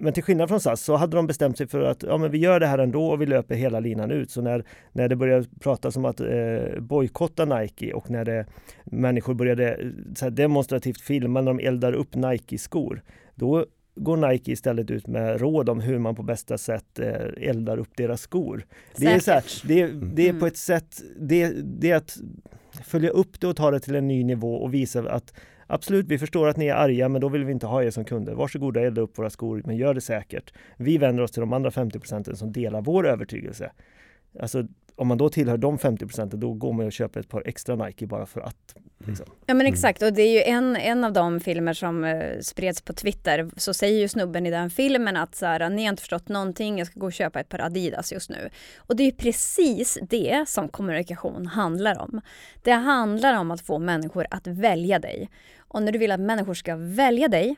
[0.02, 2.38] men till skillnad från SAS så hade de bestämt sig för att ja, men vi
[2.38, 4.30] gör det här ändå och vi löper hela linan ut.
[4.30, 8.46] Så när, när det började pratas om att eh, bojkotta Nike och när det,
[8.84, 13.02] människor började eh, så här demonstrativt filma när de eldar upp Nike-skor,
[13.34, 17.78] då går Nike istället ut med råd om hur man på bästa sätt eh, eldar
[17.78, 18.66] upp deras skor.
[18.96, 20.40] Det är, så här, det, det är Mm.
[20.40, 22.16] på ett sätt, det, det är att
[22.84, 25.34] följa upp det och ta det till en ny nivå och visa att
[25.72, 28.04] Absolut, vi förstår att ni är arga, men då vill vi inte ha er som
[28.04, 28.34] kunder.
[28.34, 30.52] Varsågoda, elda upp våra skor, men gör det säkert.
[30.76, 33.72] Vi vänder oss till de andra 50 procenten som delar vår övertygelse.
[34.40, 37.42] Alltså, om man då tillhör de 50 procenten, då går man och köper ett par
[37.46, 38.74] extra Nike bara för att.
[39.06, 39.26] Liksom.
[39.46, 42.82] Ja men exakt och det är ju en, en av de filmer som eh, spreds
[42.82, 46.00] på Twitter så säger ju snubben i den filmen att så här, ni har inte
[46.00, 48.48] förstått någonting, jag ska gå och köpa ett par Adidas just nu.
[48.76, 52.20] Och det är ju precis det som kommunikation handlar om.
[52.62, 55.28] Det handlar om att få människor att välja dig.
[55.72, 57.56] Och när du vill att människor ska välja dig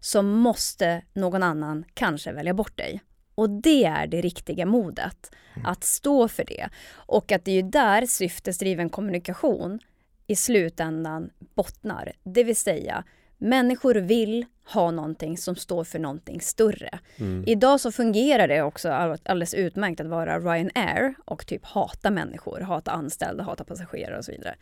[0.00, 3.00] så måste någon annan kanske välja bort dig.
[3.34, 5.30] Och det är det riktiga modet,
[5.64, 6.68] att stå för det.
[6.92, 9.80] Och att det är ju där syftesdriven kommunikation
[10.26, 12.12] i slutändan bottnar.
[12.22, 13.04] Det vill säga,
[13.38, 16.98] människor vill ha någonting som står för någonting större.
[17.16, 17.44] Mm.
[17.46, 22.60] Idag så fungerar det också all- alldeles utmärkt att vara Ryanair och typ hata människor,
[22.60, 24.54] hata anställda, hata passagerare och så vidare.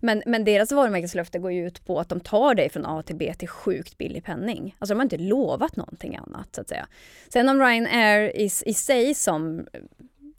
[0.00, 3.16] Men, men deras varumärkeslöfte går ju ut på att de tar dig från A till
[3.16, 4.76] B till sjukt billig penning.
[4.78, 6.86] Alltså de har inte lovat någonting annat så att säga.
[7.28, 9.66] Sen om Ryanair i, i sig som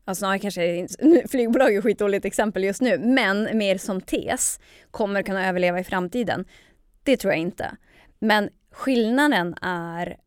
[0.06, 0.88] Ja, snarare kanske
[1.30, 4.60] flygbolag är skitdåligt exempel just nu, men mer som tes
[4.92, 6.46] kommer kunna överleva i framtiden.
[7.04, 7.72] Det tror jag inte.
[8.20, 10.18] Men skillnaden är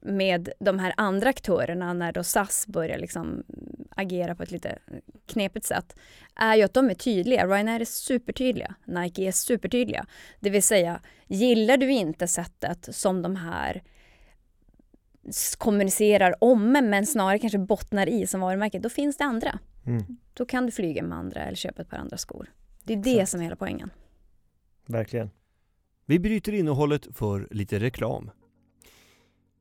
[0.00, 3.44] med de här andra aktörerna när då SAS börjar liksom
[3.90, 4.78] agera på ett lite
[5.26, 5.96] knepigt sätt
[6.34, 7.46] är ju att de är tydliga.
[7.46, 8.74] Ryanair är supertydliga.
[8.84, 10.06] Nike är supertydliga.
[10.40, 13.82] Det vill säga, gillar du inte sättet som de här
[15.58, 19.58] kommunicerar om men snarare kanske bottnar i som varumärke, då finns det andra.
[19.86, 20.02] Mm,
[20.34, 22.50] Då kan du flyga med andra eller köpa ett par andra skor.
[22.82, 23.30] Det är det Exakt.
[23.30, 23.90] som är hela poängen.
[24.86, 25.30] verkligen.
[26.06, 28.30] Vi bryter innehållet för lite reklam.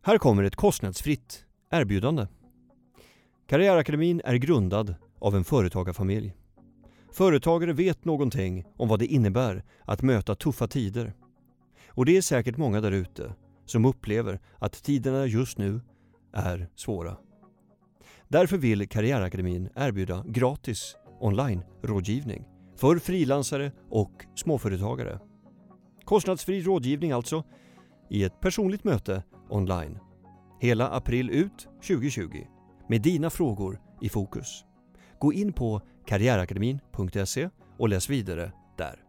[0.01, 2.27] Här kommer ett kostnadsfritt erbjudande.
[3.47, 6.33] Karriärakademin är grundad av en företagarfamilj.
[7.11, 11.13] Företagare vet någonting om vad det innebär att möta tuffa tider.
[11.87, 15.81] Och det är säkert många där ute som upplever att tiderna just nu
[16.33, 17.17] är svåra.
[18.27, 25.19] Därför vill Karriärakademin erbjuda gratis online-rådgivning för frilansare och småföretagare.
[26.05, 27.43] Kostnadsfri rådgivning alltså,
[28.09, 29.99] i ett personligt möte online.
[30.59, 32.47] Hela april ut 2020,
[32.89, 34.65] med dina frågor i fokus.
[35.19, 38.99] Gå in på karriärakademin.se och läs vidare där.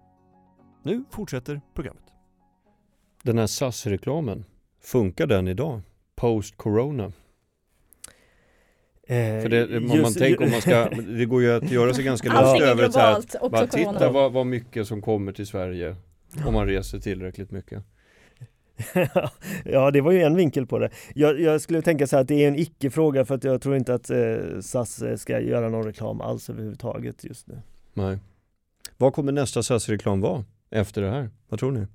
[0.82, 2.04] Nu fortsätter programmet.
[3.22, 4.44] Den här SAS-reklamen,
[4.80, 5.80] funkar den idag?
[6.16, 7.12] Post-corona?
[9.06, 11.94] Eh, För det, om man just- tänker om man ska, det går ju att göra
[11.94, 13.92] sig ganska är över så här, globalt, också bara corona.
[13.92, 15.96] titta vad, vad mycket som kommer till Sverige
[16.46, 17.84] om man reser tillräckligt mycket.
[19.64, 20.90] ja, det var ju en vinkel på det.
[21.14, 23.76] Jag, jag skulle tänka så här att det är en icke-fråga för att jag tror
[23.76, 27.62] inte att eh, SAS eh, ska göra någon reklam alls överhuvudtaget just nu.
[27.92, 28.18] Nej.
[28.96, 31.30] Vad kommer nästa SAS-reklam vara efter det här?
[31.48, 31.86] Vad tror ni?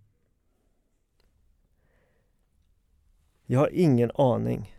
[3.45, 4.75] Jag har ingen aning.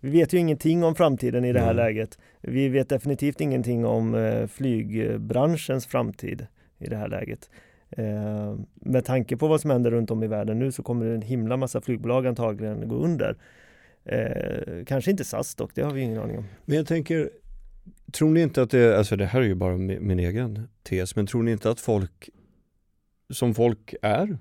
[0.00, 1.84] Vi vet ju ingenting om framtiden i det här Nej.
[1.84, 2.18] läget.
[2.40, 6.46] Vi vet definitivt ingenting om eh, flygbranschens framtid
[6.78, 7.50] i det här läget.
[7.90, 11.22] Eh, med tanke på vad som händer runt om i världen nu så kommer en
[11.22, 13.36] himla massa flygbolag antagligen gå under.
[14.04, 16.44] Eh, kanske inte SAS dock, det har vi ingen aning om.
[16.64, 17.30] Men jag tänker,
[18.12, 21.16] tror ni inte att det, alltså det här är ju bara min, min egen tes,
[21.16, 22.30] men tror ni inte att folk,
[23.30, 24.38] som folk är,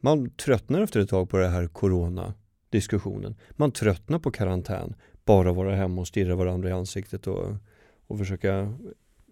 [0.00, 3.34] man tröttnar efter ett tag på det här corona-diskussionen.
[3.50, 7.54] Man tröttnar på karantän, bara vara hemma och stirra varandra i ansiktet och,
[8.06, 8.74] och försöka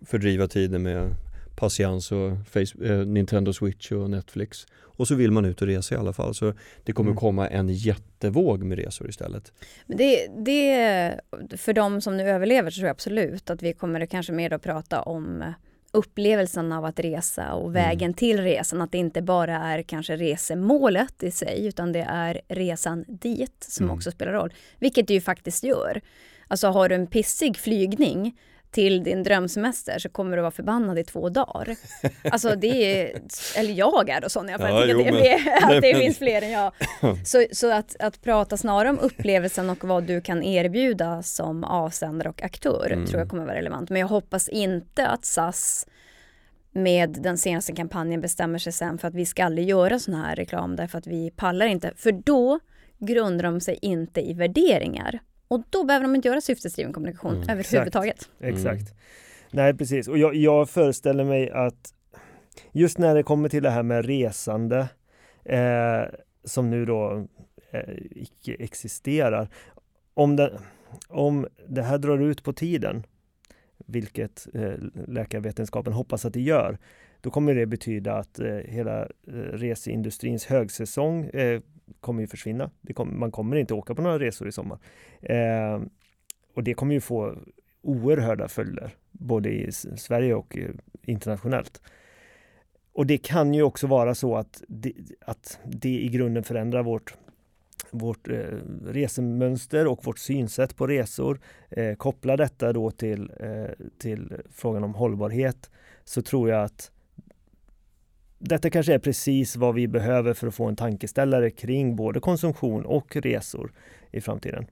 [0.06, 1.10] fördriva tiden med
[1.56, 4.66] patiens och face, eh, Nintendo Switch och Netflix.
[4.80, 6.34] Och så vill man ut och resa i alla fall.
[6.34, 6.52] Så
[6.84, 7.18] det kommer Mm.
[7.20, 9.52] komma en jättevåg med resor istället.
[9.86, 11.20] Men det, det,
[11.56, 14.62] för de som nu överlever så tror jag absolut att vi kommer kanske mer att
[14.62, 15.44] prata om
[15.92, 18.80] upplevelsen av att resa och vägen till resan.
[18.82, 23.84] Att det inte bara är kanske resemålet i sig utan det är resan dit som
[23.84, 23.96] Mm.
[23.96, 24.52] också spelar roll.
[24.78, 26.00] Vilket det ju faktiskt gör.
[26.48, 28.38] Alltså har du en pissig flygning
[28.70, 31.76] till din drömsemester så kommer du vara förbannad i två dagar.
[32.32, 33.20] Alltså det är,
[33.56, 34.88] eller jag är och sån i alla fall.
[34.88, 36.72] Jag tycker att det, men- att det men- finns fler än jag.
[37.26, 42.28] Så, så att, att prata snarare om upplevelsen och vad du kan erbjuda som avsändare
[42.28, 43.06] och aktör Mm.
[43.06, 43.90] tror jag kommer vara relevant.
[43.90, 45.86] Men jag hoppas inte att SAS
[46.72, 50.36] med den senaste kampanjen bestämmer sig sen för att vi ska aldrig göra sån här
[50.36, 51.92] reklam därför att vi pallar inte.
[51.96, 52.60] För då
[52.98, 55.18] grundar de sig inte i värderingar.
[55.50, 58.28] Och då behöver de inte göra syftesdriven kommunikation Mm, överhuvudtaget.
[58.40, 58.94] Exakt.
[59.50, 60.08] Nej, precis.
[60.08, 61.94] Och jag, jag föreställer mig att
[62.72, 64.88] just när det kommer till det här med resande
[65.44, 66.02] eh,
[66.44, 67.26] som nu då
[67.70, 69.48] eh, icke existerar.
[70.14, 70.60] Om det,
[71.08, 73.06] om det här drar ut på tiden,
[73.86, 74.72] vilket eh,
[75.08, 76.78] läkarvetenskapen hoppas att det gör,
[77.20, 81.60] då kommer det betyda att eh, hela eh, reseindustrins högsäsong eh,
[82.00, 82.70] kommer ju försvinna.
[82.80, 84.78] Det kommer, man kommer inte åka på några resor i sommar.
[85.22, 85.80] Eh,
[86.54, 87.36] och det kommer ju få
[87.82, 90.70] oerhörda följder, både i Sverige och eh,
[91.02, 91.82] internationellt.
[92.92, 97.14] Och det kan ju också vara så att det, att det i grunden förändrar vårt,
[97.90, 98.34] vårt eh,
[98.84, 101.40] resemönster och vårt synsätt på resor.
[101.70, 105.70] Eh, koppla detta då till, eh, till frågan om hållbarhet
[106.04, 106.90] så tror jag att
[108.40, 112.86] detta kanske är precis vad vi behöver för att få en tankeställare kring både konsumtion
[112.86, 113.72] och resor
[114.10, 114.66] i framtiden.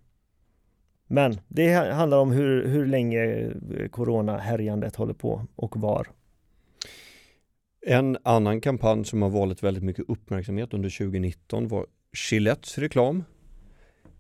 [1.07, 6.07] Men det handlar om hur, hur länge eh, coronahärjandet håller på och var.
[7.87, 11.87] En annan kampanj som har valt väldigt mycket uppmärksamhet under 2019 var
[12.31, 13.25] Gillettes reklam.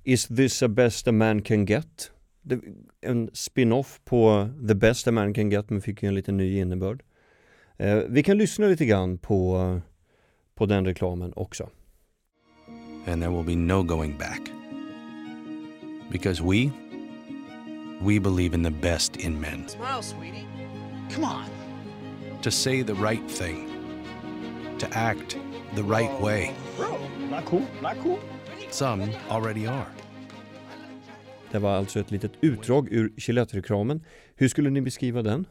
[0.04, 2.10] Is this the best a man can get?
[3.00, 6.58] En spin-off på The best a man can get men fick ju en lite ny
[6.58, 7.02] innebörd.
[7.78, 9.80] Eh, vi kan lyssna lite grann på,
[10.54, 11.70] på den reklamen också.
[13.06, 14.40] and there will be no going back.
[16.10, 16.70] Because we,
[18.02, 19.68] we believe in the best in men.
[19.68, 20.46] Smile, sweetie.
[21.10, 21.44] Come on.
[22.42, 23.68] To say the right thing,
[24.78, 25.38] to act
[25.74, 26.54] the right way.
[26.76, 26.98] Bro,
[27.30, 27.66] not cool.
[27.82, 28.18] Not cool.
[28.70, 29.86] Some already are.
[31.50, 34.04] Det var alltså ett litet utdrag ur Gillette-reklamen.
[34.34, 35.46] Hur skulle ni beskriva den?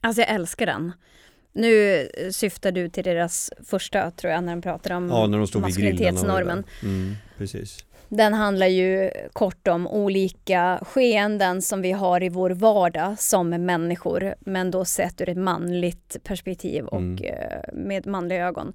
[0.00, 0.92] Alltså jag älskar den.
[1.58, 5.38] Nu eh, syftar du till deras första, tror jag, när de pratar om Ja, när
[5.38, 6.64] de stod maskulinitetsnormen.
[6.82, 7.84] Mm, precis.
[8.08, 14.34] Den handlar ju kort om olika skeenden som vi har i vår vardag som människor,
[14.40, 17.24] men då sett ur ett manligt perspektiv och Mm.
[17.24, 18.72] eh, med manliga ögon.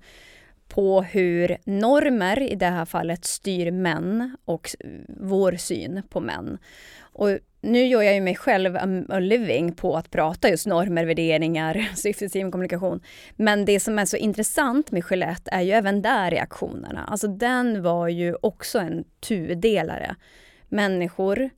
[0.68, 4.70] På hur normer i det här fallet styr män och
[5.08, 6.58] vår syn på män.
[7.02, 7.30] Och
[7.64, 8.76] nu gör jag ju mig själv
[9.10, 13.02] a, living på att prata just normer, värderingar, syftesdriven kommunikation.
[13.36, 17.04] Men det som är så intressant med Gillette är ju även där reaktionerna.
[17.04, 20.16] Alltså den var ju också en tudelare.
[20.70, 21.50] Människor,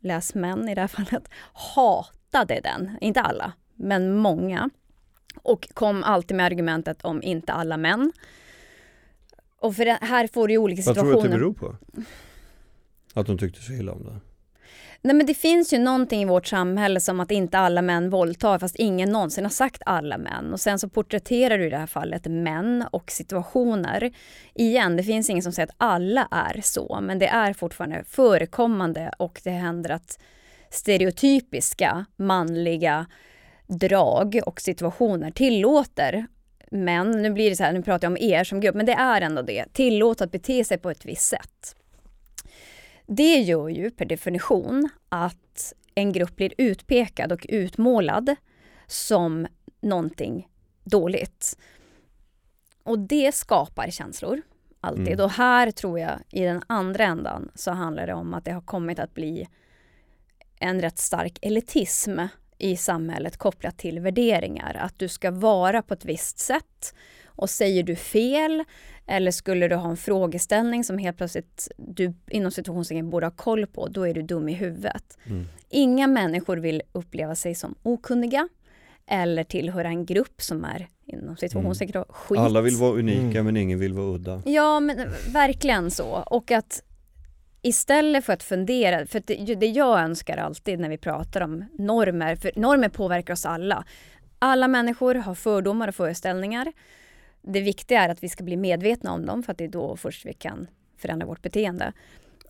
[0.00, 2.98] läs män i det här fallet, hatade den.
[3.00, 4.70] Inte alla, men många.
[5.42, 8.12] Och kom alltid med argumentet om inte alla män.
[9.60, 11.26] Och för det, här får du ju olika Vad tror du situationer.
[11.26, 11.76] att det beror på?
[13.20, 14.20] Att de tyckte så illa om det?
[15.06, 18.58] Nej men det finns ju någonting i vårt samhälle som att inte alla män våldtar
[18.58, 20.52] fast ingen någonsin har sagt alla män.
[20.52, 24.12] Och sen så porträtterar du i det här fallet män och situationer.
[24.54, 29.10] Igen, det finns ingen som säger att alla är så men det är fortfarande förekommande
[29.18, 30.18] och det händer att
[30.70, 33.06] stereotypiska manliga
[33.66, 36.26] drag och situationer tillåter
[36.70, 38.92] män, nu blir det så här, nu pratar jag om er som grupp, men det
[38.92, 41.76] är ändå det, tillåter att bete sig på ett visst sätt.
[43.06, 48.36] Det gör ju per definition att en grupp blir utpekad och utmålad
[48.86, 49.46] som
[49.80, 50.48] någonting
[50.84, 51.58] dåligt.
[52.82, 54.42] Och det skapar känslor,
[54.80, 55.08] alltid.
[55.08, 55.24] Mm.
[55.24, 58.60] Och här tror jag, i den andra ändan, så handlar det om att det har
[58.60, 59.48] kommit att bli
[60.58, 62.20] en rätt stark elitism
[62.58, 64.76] i samhället kopplat till värderingar.
[64.80, 66.94] Att du ska vara på ett visst sätt
[67.26, 68.64] och säger du fel
[69.06, 73.66] eller skulle du ha en frågeställning som helt plötsligt du inom situationstecken borde ha koll
[73.66, 75.18] på, då är du dum i huvudet.
[75.26, 75.46] Mm.
[75.68, 78.48] Inga människor vill uppleva sig som okunniga
[79.06, 82.06] eller tillhöra en grupp som är inom situationstecken mm.
[82.10, 82.38] skit.
[82.38, 83.44] Alla vill vara unika Mm.
[83.44, 84.42] men ingen vill vara udda.
[84.44, 84.96] Ja, men
[85.32, 86.24] verkligen så.
[86.26, 86.82] Och att
[87.62, 92.36] istället för att fundera, för det, det jag önskar alltid när vi pratar om normer,
[92.36, 93.84] för normer påverkar oss alla.
[94.38, 96.72] Alla människor har fördomar och föreställningar.
[97.46, 99.96] Det viktiga är att vi ska bli medvetna om dem för att det är då
[99.96, 101.92] först vi kan förändra vårt beteende.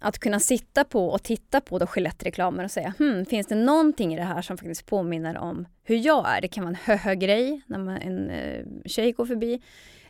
[0.01, 4.15] Att kunna sitta på och titta på då Gillette-reklamer och säga hmm, finns det någonting
[4.15, 6.41] i det här som faktiskt påminner om hur jag är?
[6.41, 9.63] Det kan vara en hö-hö-grej när man, en eh, tjej går förbi.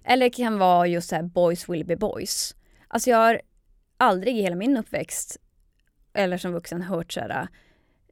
[0.04, 2.56] Eller det kan vara just så här boys will be boys.
[2.88, 3.40] Alltså jag har
[3.96, 5.40] aldrig i hela min uppväxt
[6.12, 7.48] eller som vuxen hört så här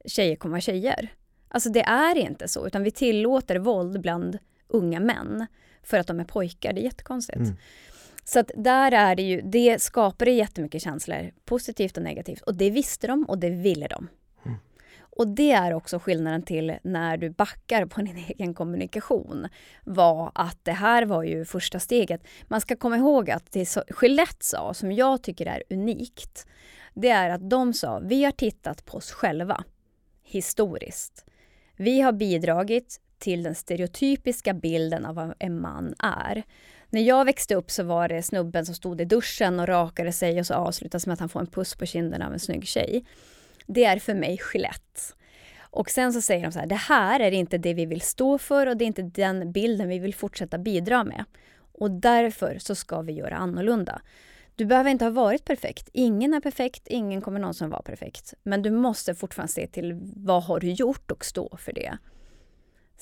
[0.05, 1.13] tjejer kommer vara tjejer.
[1.47, 5.47] Alltså det är inte så utan vi tillåter våld bland unga män
[5.83, 6.73] för att de är pojkar.
[6.73, 7.37] Det är jättekonstigt.
[7.37, 7.55] Mm.
[8.23, 12.41] Så att där är det ju, det skapar det jättemycket känslor, positivt och negativt.
[12.41, 14.07] Och det visste de och det ville de.
[14.45, 14.57] Mm.
[14.99, 19.47] Och det är också skillnaden till när du backar på din egen kommunikation.
[19.83, 22.21] Var att det här var ju första steget.
[22.47, 26.47] Man ska komma ihåg att det så, Gillette sa, som jag tycker är unikt,
[26.93, 29.63] det är att de sa, vi har tittat på oss själva
[30.23, 31.25] historiskt.
[31.75, 36.43] Vi har bidragit till den stereotypiska bilden av vad en man är.
[36.89, 40.39] När jag växte upp så var det snubben som stod i duschen och rakade sig
[40.39, 43.05] och så avslutas med att han får en puss på kinden av en snygg tjej.
[43.67, 45.01] Det är för mig Gillette.
[45.59, 48.37] Och sen så säger de så här, det här är inte det vi vill stå
[48.37, 51.25] för och det är inte den bilden vi vill fortsätta bidra med.
[51.71, 54.01] Och därför så ska vi göra annorlunda.
[54.55, 55.89] Du behöver inte ha varit perfekt.
[55.93, 58.33] Ingen är perfekt, ingen kommer någonsin vara perfekt.
[58.43, 61.97] Men du måste fortfarande se till vad har du gjort och stå för det.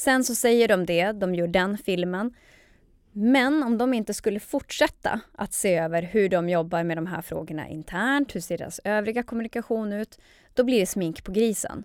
[0.02, 2.34] Sen så säger de det, de gör den filmen.
[3.12, 7.22] Men om de inte skulle fortsätta att se över hur de jobbar med de här
[7.22, 10.20] frågorna internt, hur ser deras övriga kommunikation ut,
[10.54, 11.84] då blir det smink på grisen.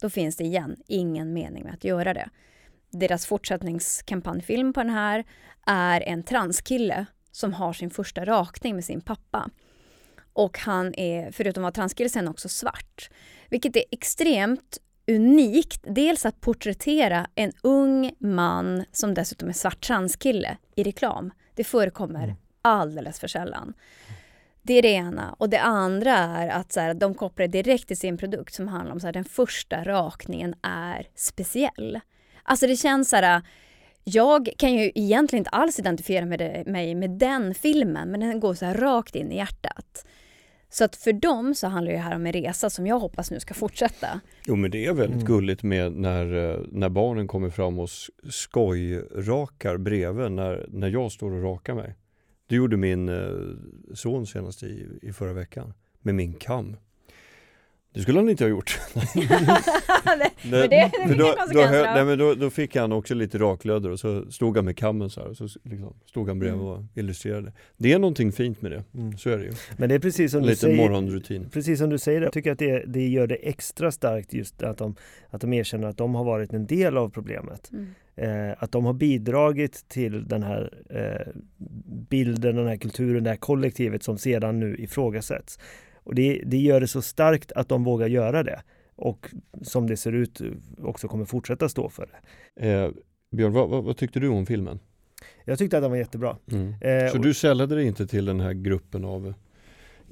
[0.00, 2.28] Då finns det igen ingen mening med att göra det.
[2.90, 5.24] Deras fortsättningskampanjfilm på den här
[5.66, 9.50] är en transkille som har sin första rakning med sin pappa.
[10.32, 13.10] Och han är, förutom att vara transkille, sen också svart.
[13.48, 15.84] Vilket är extremt unikt.
[15.88, 21.32] Dels att porträttera en ung man som dessutom är svart transkille i reklam.
[21.54, 22.36] Det förekommer Mm.
[22.62, 23.74] alldeles för sällan.
[24.62, 25.36] Det är det ena.
[25.38, 28.68] Och det andra är att så här, de kopplar det direkt till sin produkt som
[28.68, 32.00] handlar om att den första rakningen är speciell.
[32.42, 33.42] Alltså det känns så här,
[34.04, 38.54] jag kan ju egentligen inte alls identifiera med mig med den filmen men den går
[38.54, 40.06] så här rakt in i hjärtat.
[40.68, 43.40] Så att för dem så handlar det här om en resa som jag hoppas nu
[43.40, 44.20] ska fortsätta.
[44.46, 45.26] Jo men det är väldigt Mm.
[45.26, 47.88] gulligt med när, eh, när barnen kommer fram och
[48.30, 51.94] skojrakar bredvid när, när jag står och rakar mig.
[52.48, 53.30] Det gjorde min eh,
[53.94, 56.76] son senast i, i förra veckan med min kam.
[57.96, 58.80] Det skulle han inte ha gjort.
[59.04, 61.94] Nej, men det, då, en då, konsekvens hö- av.
[61.94, 65.10] nej, men då, då fick han också lite raklödder och så stod han med kammen
[65.10, 66.72] så här och så liksom stod han bredvid Mm.
[66.72, 67.52] och illustrerade.
[67.76, 69.16] Det är någonting fint med det, Mm.
[69.18, 69.52] så är det ju.
[69.76, 70.76] Men det är precis som En du liten säger.
[70.88, 71.50] morgonrutin.
[71.50, 74.78] Precis som du säger, jag tycker att det, det gör det extra starkt just att
[74.78, 74.94] de,
[75.30, 77.70] att de erkänner att de har varit en del av problemet.
[77.72, 77.86] Mm.
[78.50, 81.32] Eh, att de har bidragit till den här eh,
[82.08, 85.58] bilden, den här kulturen, det här kollektivet som sedan nu ifrågasätts.
[86.06, 88.62] Och det, det gör det så starkt att de vågar göra det.
[88.96, 89.26] Och
[89.62, 90.40] som det ser ut
[90.82, 92.08] också kommer fortsätta stå för
[92.54, 92.68] det.
[92.68, 92.90] Eh,
[93.30, 94.78] Björn, vad, vad, vad tyckte du om filmen?
[95.44, 96.36] Jag tyckte att den var jättebra.
[96.52, 96.74] Mm.
[96.80, 99.34] Eh, Så du sällade dig inte till den här gruppen av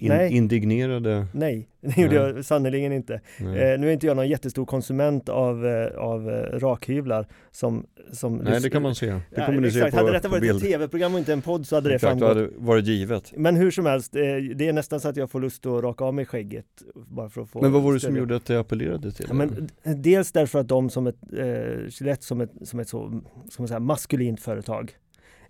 [0.05, 0.33] in, Nej.
[0.37, 1.27] indignerade?
[1.33, 2.35] Nej, det gjorde Nej.
[2.35, 3.15] jag sannerligen inte.
[3.15, 8.37] Eh, nu är inte jag någon jättestor konsument av, eh, av eh, rakhyvlar som, som
[8.37, 9.07] Nej, det kan man se.
[9.07, 10.57] Det kommer ni se på, Hade detta varit bild.
[10.57, 12.29] ett tv-program och inte en podd så hade det Exakt, framgått.
[12.29, 13.33] hade varit givet.
[13.37, 14.21] Men hur som helst, eh,
[14.55, 17.41] det är nästan så att jag får lust att raka av mig skägget bara för
[17.43, 20.33] att få Men vad var det som gjorde att det appellerade till Ja, men dels
[20.33, 21.47] därför att de som ett, eh,
[21.89, 23.23] Gillette som ett, som ett så,
[23.59, 24.93] man säga, maskulint företag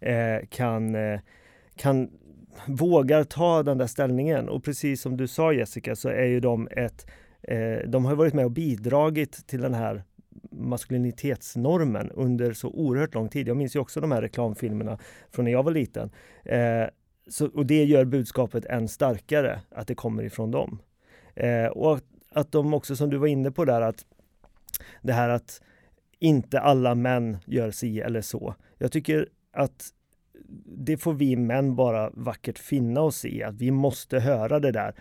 [0.00, 1.20] eh, kan, eh,
[1.76, 2.08] kan
[2.66, 6.68] vågar ta den där ställningen och precis som du sa Jessica så är ju de
[6.70, 7.06] ett
[7.42, 10.04] eh, de har varit med och bidragit till den här
[10.50, 13.48] maskulinitetsnormen under så oerhört lång tid.
[13.48, 14.98] Jag minns ju också de här reklamfilmerna
[15.30, 16.10] från när jag var liten.
[16.44, 16.84] Eh,
[17.28, 20.78] så, och det gör budskapet än starkare, att det kommer ifrån dem.
[21.34, 22.00] Eh, och
[22.30, 24.04] att de också, som du var inne på där, att
[25.02, 25.62] det här att
[26.18, 28.54] inte alla män gör si eller så.
[28.78, 29.93] Jag tycker att
[30.64, 34.94] det får vi män bara vackert finna oss i, att vi måste höra det där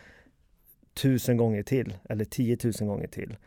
[0.94, 3.38] tusen gånger till, eller tiotusen gånger till.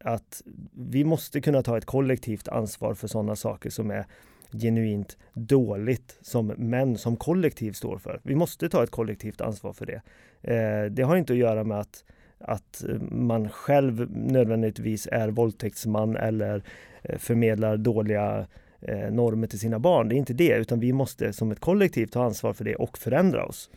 [0.00, 0.42] Att
[0.72, 4.06] vi måste kunna ta ett kollektivt ansvar för sådana saker som är
[4.52, 8.20] genuint dåligt som män som kollektiv står för.
[8.22, 10.02] Vi måste ta ett kollektivt ansvar för det.
[10.42, 12.04] Eh, det har inte att göra med att,
[12.38, 16.62] att man själv nödvändigtvis är våldtäktsman eller
[17.02, 18.46] eh, förmedlar dåliga
[18.80, 20.08] eh, normer till sina barn.
[20.08, 22.98] Det är inte det, utan vi måste som ett kollektiv ta ansvar för det och
[22.98, 23.70] förändra oss.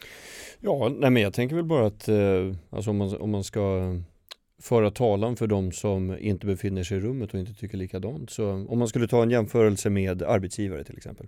[0.59, 3.95] Ja, nej men jag tänker väl bara att eh, alltså om, man, om man ska
[4.61, 8.29] föra talan för de som inte befinner sig i rummet och inte tycker likadant.
[8.29, 11.27] Så om man skulle ta en jämförelse med arbetsgivare till exempel.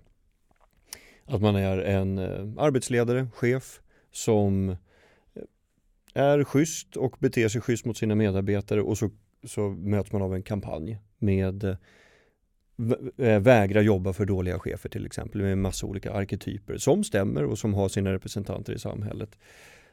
[1.26, 3.80] Att man är en eh, arbetsledare, chef
[4.12, 4.76] som eh,
[6.14, 9.10] är schysst och beter sig schysst mot sina medarbetare och så,
[9.44, 11.76] så möts man av en kampanj med
[12.78, 16.76] eh, vä- eh, vägra jobba för dåliga chefer till exempel med en massa olika arketyper
[16.76, 19.38] som stämmer och som har sina representanter i samhället.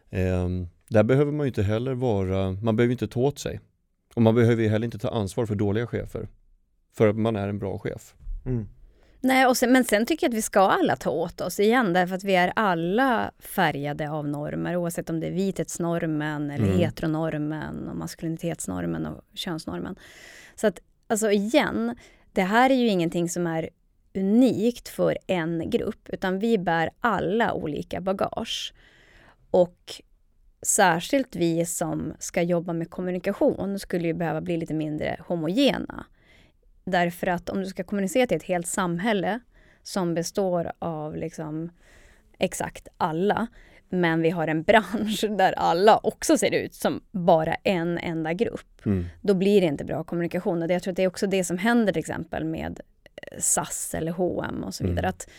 [0.10, 3.60] Ehm, där behöver man ju inte heller vara, man behöver inte ta åt sig.
[4.16, 6.28] Och man behöver ju heller inte ta ansvar för dåliga chefer.
[6.94, 8.14] För att man är en bra chef.
[8.46, 8.68] Mm.
[9.24, 11.94] Nej, och sen, men sen tycker jag att vi ska alla ta åt oss igen
[11.94, 16.80] därför att vi är alla färgade av normer oavsett om det är vithetsnormen eller Mm.
[16.80, 19.96] heteronormen och maskulinitetsnormen och könsnormen.
[20.56, 21.96] Så att alltså igen,
[22.34, 23.70] det här är ju ingenting som är
[24.14, 28.74] unikt för en grupp utan vi bär alla olika bagage.
[29.52, 30.02] Och
[30.62, 36.06] särskilt vi som ska jobba med kommunikation skulle ju behöva bli lite mindre homogena.
[36.84, 39.40] Därför att om du ska kommunicera till ett helt samhälle
[39.84, 41.70] som består av liksom
[42.38, 43.48] exakt alla,
[43.92, 48.68] men vi har en bransch där alla också ser ut som bara en enda grupp,
[48.86, 49.06] Mm.
[49.22, 50.64] då blir det inte bra kommunikation.
[50.64, 52.80] Och jag tror att det är också det som händer till exempel med
[53.16, 55.00] eh, SAS eller H&M och så vidare.
[55.00, 55.10] Mm.
[55.10, 55.30] Att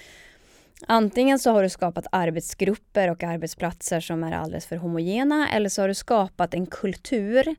[0.87, 5.83] antingen så har du skapat arbetsgrupper och arbetsplatser som är alldeles för homogena eller så
[5.83, 7.55] har du skapat en kultur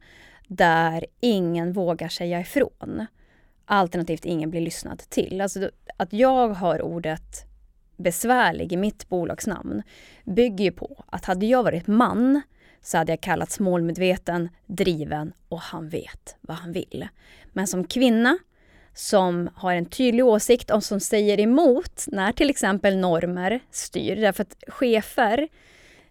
[0.47, 3.05] där ingen vågar säga ifrån.
[3.65, 5.41] Alternativt ingen blir lyssnad till.
[5.41, 7.45] Alltså att jag har ordet
[8.03, 9.83] besvärlig i mitt bolagsnamn
[10.23, 12.41] bygger ju på att hade jag varit man
[12.81, 17.07] så hade jag kallats målmedveten, driven och han vet vad han vill.
[17.51, 18.37] Men som kvinna
[18.93, 24.15] som har en tydlig åsikt och som säger emot när till exempel normer styr.
[24.15, 25.47] Därför att chefer,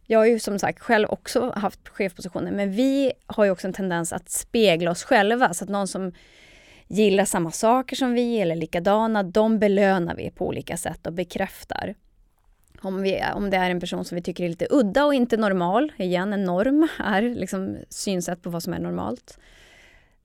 [0.06, 3.72] jag har ju som sagt själv också haft chefpositioner, men vi har ju också en
[3.72, 5.54] tendens att spegla oss själva.
[5.54, 6.12] Så att någon som
[6.88, 11.94] gillar samma saker som vi eller likadana, de belönar vi på olika sätt och bekräftar.
[12.80, 15.36] Om, vi, om det är en person som vi tycker är lite udda och inte
[15.36, 19.38] normal, igen en norm är liksom synsätt på vad som är normalt.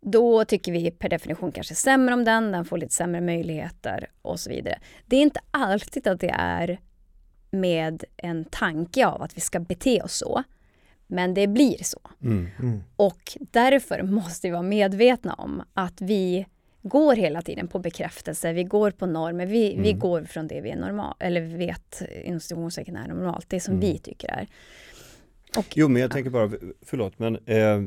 [0.02, 4.40] Då tycker vi per definition kanske sämre om den, den får lite sämre möjligheter och
[4.40, 4.80] så vidare.
[5.06, 6.80] Det är inte alltid att det är
[7.50, 10.44] med en tanke av att vi ska bete oss så.
[11.08, 12.00] Men det blir så.
[12.24, 12.48] Mm.
[12.60, 12.80] Mm.
[12.96, 16.46] Och därför måste vi vara medvetna om att vi
[16.82, 20.00] går hela tiden på bekräftelse, vi går på normer, vi, vi Mm.
[20.00, 22.40] går från det vi är normal, eller vet inom
[23.06, 23.82] är normalt, det som Mm.
[23.88, 24.48] vi tycker är.
[25.58, 26.52] Och, Jo men jag tänker bara,
[26.82, 27.82] förlåt men eh,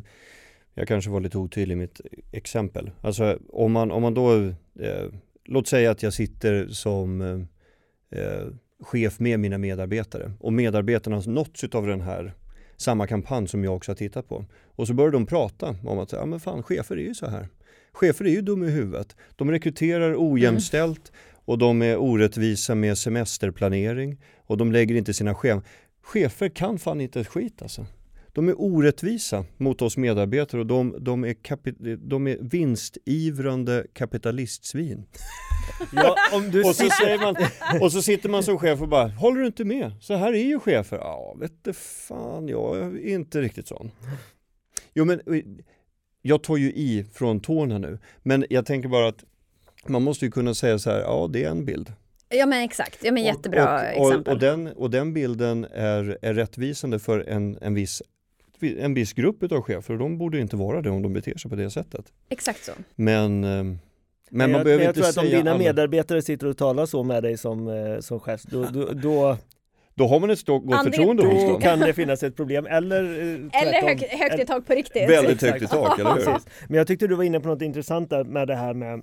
[0.74, 2.00] jag kanske var lite otydlig i mitt
[2.32, 2.90] exempel.
[3.00, 4.34] Alltså om man, om man då,
[4.80, 5.06] eh,
[5.44, 8.46] låt säga att jag sitter som eh, eh,
[8.82, 12.34] chef med mina medarbetare och medarbetarna har nåtts av den här
[12.80, 14.44] samma kampanj som jag också har tittat på.
[14.76, 17.48] Och så börjar de prata om att, ja men fan chefer är ju så här.
[17.92, 19.16] Chefer är ju dumma i huvudet.
[19.36, 21.12] De rekryterar ojämställt
[21.44, 25.62] och de är orättvisa med semesterplanering och de lägger inte sina scheman.
[26.02, 27.86] Chefer kan fan inte ett skit alltså.
[28.32, 35.04] De är orättvisa mot oss medarbetare och de, de, är, kapi, de är vinstivrande kapitalistsvin.
[35.92, 37.36] Ja, om du Och så, sitter, säger man,
[37.82, 39.92] och så sitter man som chef och bara, håller du inte med?
[40.00, 40.96] Så här är ju chefer.
[40.96, 43.90] Ja, vet du fan, jag är inte riktigt sån.
[44.94, 45.42] Jo men, eh,
[46.22, 47.98] jag tar ju i från tårna nu.
[48.22, 49.24] Men jag tänker bara att
[49.86, 51.92] man måste ju kunna säga så här, ja det är en bild.
[52.28, 54.34] Ja men exakt, ja men jättebra och, och, exempel.
[54.34, 58.02] Och den, och den bilden är, är rättvisande för en, en, viss,
[58.62, 61.50] en viss grupp av chefer och de borde inte vara det om de beter sig
[61.50, 62.04] på det sättet.
[62.28, 62.72] Exakt så.
[62.96, 63.80] Men, eh, men
[64.30, 65.58] man jag, behöver jag inte tror att om säga dina alla.
[65.58, 69.36] medarbetare sitter och talar så med dig som, eh, som chef, då, då, då,
[69.94, 71.60] Då har man ett stort gott förtroende hos då dem.
[71.60, 72.66] kan det finnas ett problem.
[72.66, 75.10] Eller, eh, Eller hög, högt i tak på riktigt.
[75.10, 75.52] Väldigt Exakt.
[75.52, 76.38] högt i tak, eller hur?
[76.68, 79.02] Men jag tyckte du var inne på något intressant där med det här med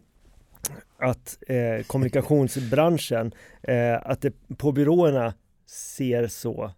[1.00, 3.32] att eh, kommunikationsbranschen,
[3.64, 5.34] eh, att det på byråerna
[5.66, 6.72] ser så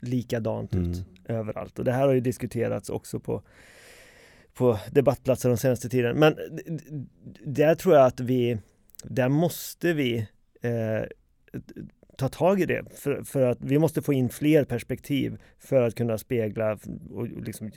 [0.00, 0.90] likadant Mm.
[0.90, 1.04] ut
[1.34, 1.78] överallt.
[1.78, 3.42] Och det här har ju diskuterats också på,
[4.54, 6.18] på debattplatser de senaste tiden.
[6.18, 6.36] Men
[7.44, 8.58] där tror jag att vi,
[9.04, 10.28] där måste vi
[10.62, 11.02] eh,
[12.20, 12.84] ta tag i det.
[12.94, 16.78] För, för att vi måste få in fler perspektiv för att kunna spegla
[17.10, 17.70] och liksom,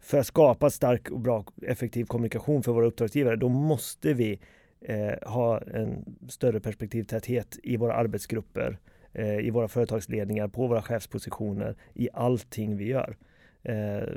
[0.00, 3.36] för att skapa stark och bra effektiv kommunikation för våra uppdragsgivare.
[3.36, 4.40] Då måste vi
[4.80, 8.78] eh, ha en större perspektivtäthet i våra arbetsgrupper,
[9.18, 13.16] eh, i våra företagsledningar, på våra chefspositioner, i allting vi gör.
[13.62, 14.08] Eh,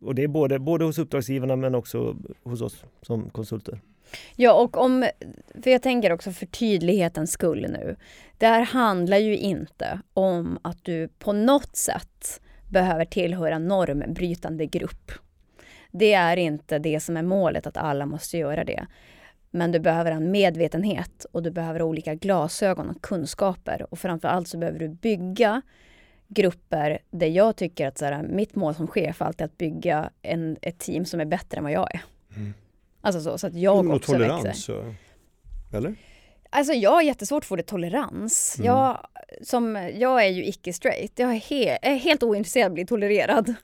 [0.00, 3.80] och det är både, både hos uppdragsgivarna men också hos oss som konsulter.
[4.36, 5.08] Ja, och om,
[5.62, 7.96] för jag tänker också för tydlighetens skull nu.
[8.38, 14.66] Det här handlar ju inte om att du på något sätt behöver tillhöra en normbrytande
[14.66, 15.12] grupp.
[15.90, 18.86] Det är inte det som är målet, att alla måste göra det.
[19.50, 23.86] Men du behöver en medvetenhet och du behöver olika glasögon och kunskaper.
[23.90, 25.62] Och framför allt så behöver du bygga
[26.28, 30.10] grupper där jag tycker att så här, mitt mål som chef alltid är att bygga
[30.22, 32.00] en, ett team som är bättre än vad jag är.
[32.36, 32.54] Mm.
[33.00, 34.12] Alltså så, så att jag och också växer.
[34.14, 34.94] tolerans, så-
[35.72, 35.94] eller?
[36.50, 38.56] Alltså jag har jättesvårt för ordet tolerans.
[38.58, 38.66] Mm.
[38.66, 39.06] Jag,
[39.42, 41.12] som, jag är ju icke-straight.
[41.16, 43.54] Jag är, he, är helt ointresserad av att bli tolererad.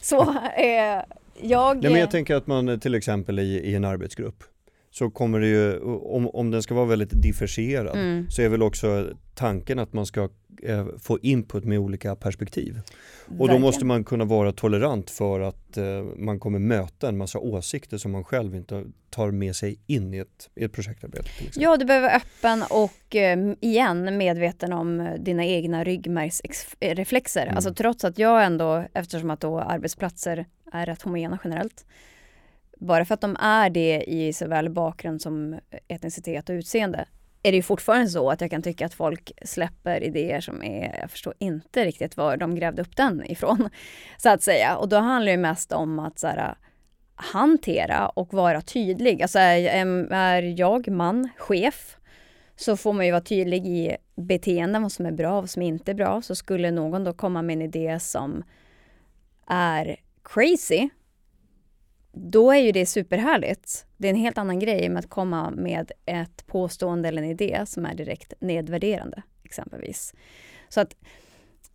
[0.00, 0.20] Så
[0.56, 1.02] eh,
[1.40, 1.82] jag...
[1.82, 4.44] Nej, men jag tänker att man eh, till exempel i, i en arbetsgrupp
[4.92, 8.30] så kommer det ju, om, om den ska vara väldigt differentierad Mm.
[8.30, 10.28] så är väl också tanken att man ska
[10.62, 12.80] eh, få input med olika perspektiv.
[13.26, 13.62] Och då Verkligen.
[13.62, 15.84] måste man kunna vara tolerant för att eh,
[16.16, 20.18] man kommer möta en massa åsikter som man själv inte tar med sig in i
[20.18, 21.28] ett, i ett projektarbete.
[21.54, 27.42] Ja, du behöver vara öppen och eh, igen medveten om eh, dina egna ryggmärgsreflexer.
[27.42, 27.56] Mm.
[27.56, 31.84] Alltså trots att jag ändå, eftersom att då arbetsplatser är rätt homogena generellt,
[32.86, 35.58] bara för att de är det i såväl bakgrund som
[35.88, 37.06] etnicitet och utseende,
[37.42, 40.98] är det ju fortfarande så att jag kan tycka att folk släpper idéer som är,
[41.00, 43.68] jag förstår inte riktigt var de grävde upp den ifrån,
[44.16, 44.76] så att säga.
[44.76, 46.54] Och då handlar det mest om att så här, äh,
[47.14, 49.22] hantera och vara tydlig.
[49.22, 51.96] Alltså är, är jag man, chef,
[52.56, 55.62] så får man ju vara tydlig i beteenden, vad som är bra och vad som
[55.62, 56.22] inte är bra.
[56.22, 58.42] Så skulle någon då komma med en idé som
[59.46, 60.88] är crazy,
[62.12, 63.86] då är ju det superhärligt.
[63.96, 67.62] Det är en helt annan grej med att komma med ett påstående eller en idé
[67.66, 70.14] som är direkt nedvärderande, exempelvis.
[70.68, 70.96] Så att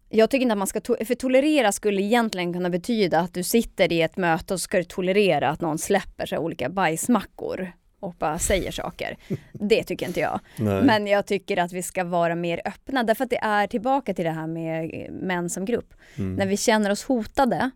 [0.09, 3.43] jag tycker inte att man ska, to- för tolerera skulle egentligen kunna betyda att du
[3.43, 8.39] sitter i ett möte och ska tolerera att någon släpper sig olika bajsmackor och bara
[8.39, 9.17] säger saker.
[9.53, 10.39] Det tycker inte jag.
[10.57, 10.83] Nej.
[10.83, 14.25] Men jag tycker att vi ska vara mer öppna därför att det är tillbaka till
[14.25, 15.93] det här med män som grupp.
[16.17, 16.33] Mm.
[16.35, 17.71] När vi känner oss hotade,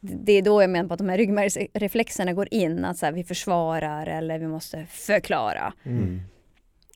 [0.00, 3.12] det är då jag menar på att de här ryggmärgsreflexerna går in, att så här,
[3.12, 5.72] vi försvarar eller vi måste förklara.
[5.82, 6.20] Mm.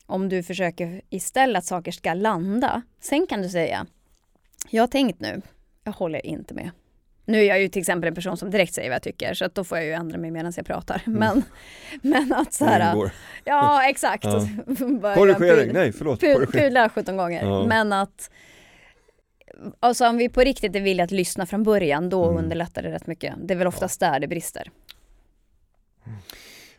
[0.05, 3.85] Om du försöker istället att saker ska landa, sen kan du säga,
[4.69, 5.41] jag har tänkt nu,
[5.83, 6.71] jag håller inte med.
[7.25, 9.45] Nu är jag ju till exempel en person som direkt säger vad jag tycker, så
[9.45, 11.01] att då får jag ju ändra mig medan jag pratar.
[11.05, 11.43] Men,
[12.01, 13.11] men att så här,
[13.43, 14.23] ja exakt.
[14.23, 14.47] Ja.
[15.15, 16.21] Korrigering, nej förlåt.
[16.51, 17.43] Pudla 17 gånger.
[17.43, 17.65] Ja.
[17.65, 18.29] Men att
[19.79, 22.43] Alltså om vi på riktigt är villiga att lyssna från början, då Mm.
[22.43, 23.35] underlättar det rätt mycket.
[23.43, 24.71] Det är väl oftast där det brister.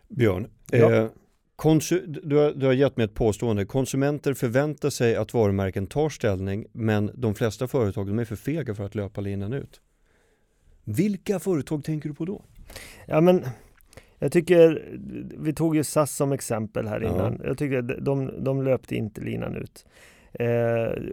[0.08, 0.92] Björn, Ja.
[0.94, 1.08] eh,
[1.56, 3.64] konsu- du, har, du har gett mig ett påstående.
[3.64, 8.74] Konsumenter förväntar sig att varumärken tar ställning men de flesta företag de är för fega
[8.74, 9.80] för att löpa linan ut.
[10.84, 12.42] Vilka företag tänker du på då?
[13.06, 13.44] Ja men
[14.18, 14.88] jag tycker,
[15.38, 17.08] vi tog ju SAS som exempel här Ja.
[17.10, 17.40] innan.
[17.44, 19.86] Jag tycker att de, de löpte inte linan ut.
[20.32, 20.46] Eh,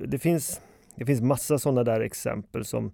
[0.08, 0.62] det, finns,
[1.00, 2.92] det finns massa sådana där exempel som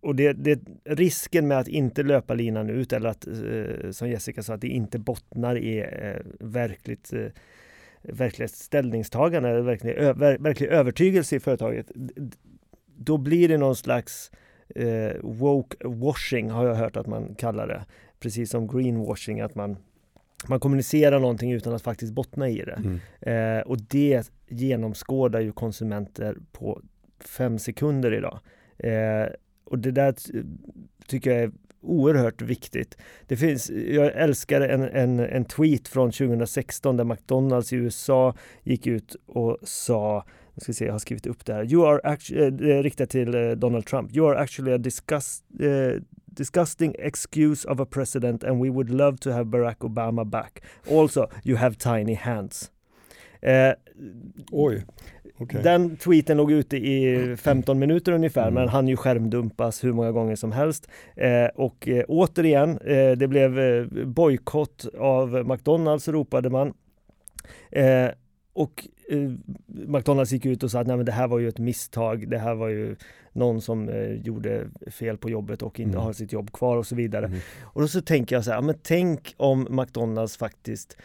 [0.00, 4.42] och det, det, risken med att inte löpa linan ut eller att, eh, som Jessica
[4.42, 7.26] sa, att det inte bottnar i eh, verkligt eh,
[8.02, 11.86] verkligt ställningstagande eller verklig, ö, ver, verklig övertygelse i företaget.
[12.96, 14.30] Då blir det någon slags
[14.74, 17.84] eh, woke washing har jag hört att man kallar det.
[18.20, 19.76] Precis som greenwashing, att man
[20.46, 22.80] man kommunicerar någonting utan att faktiskt bottna i det.
[22.84, 23.00] Mm.
[23.20, 26.82] Eh, och det genomskådar ju konsumenter på
[27.24, 28.40] fem sekunder idag.
[28.78, 29.28] Eh,
[29.64, 30.14] och det där
[31.06, 31.50] tycker jag är
[31.80, 32.96] oerhört viktigt.
[33.26, 38.86] Det finns, jag älskar en, en, en tweet från 2016 där McDonalds i USA gick
[38.86, 40.24] ut och sa
[40.58, 41.72] jag ska se, jag har skrivit upp det här.
[41.72, 44.16] You are actually, eh, riktat till eh, Donald Trump.
[44.16, 49.18] You are actually a disgust, eh, disgusting excuse of a president and we would love
[49.18, 50.62] to have Barack Obama back.
[50.90, 52.70] Also, you have tiny hands.
[53.40, 53.72] Eh,
[54.50, 54.84] Oj,
[55.38, 55.62] okej.
[55.62, 58.54] den tweeten låg ute i 15 minuter ungefär Mm.
[58.54, 60.88] men han ju skärmdumpas hur många gånger som helst.
[61.16, 66.74] Eh, och eh, återigen, eh, det blev eh, bojkott av McDonalds ropade man.
[67.70, 68.08] Eh,
[68.52, 69.30] och eh,
[69.66, 72.38] McDonalds gick ut och sa att Nej, men det här var ju ett misstag, det
[72.38, 72.96] här var ju
[73.32, 73.90] någon som
[74.24, 76.04] gjorde fel på jobbet och inte Mm.
[76.04, 77.26] har sitt jobb kvar och så vidare.
[77.26, 77.38] Mm.
[77.62, 80.96] Och då så tänker jag så här, men tänk om McDonalds faktiskt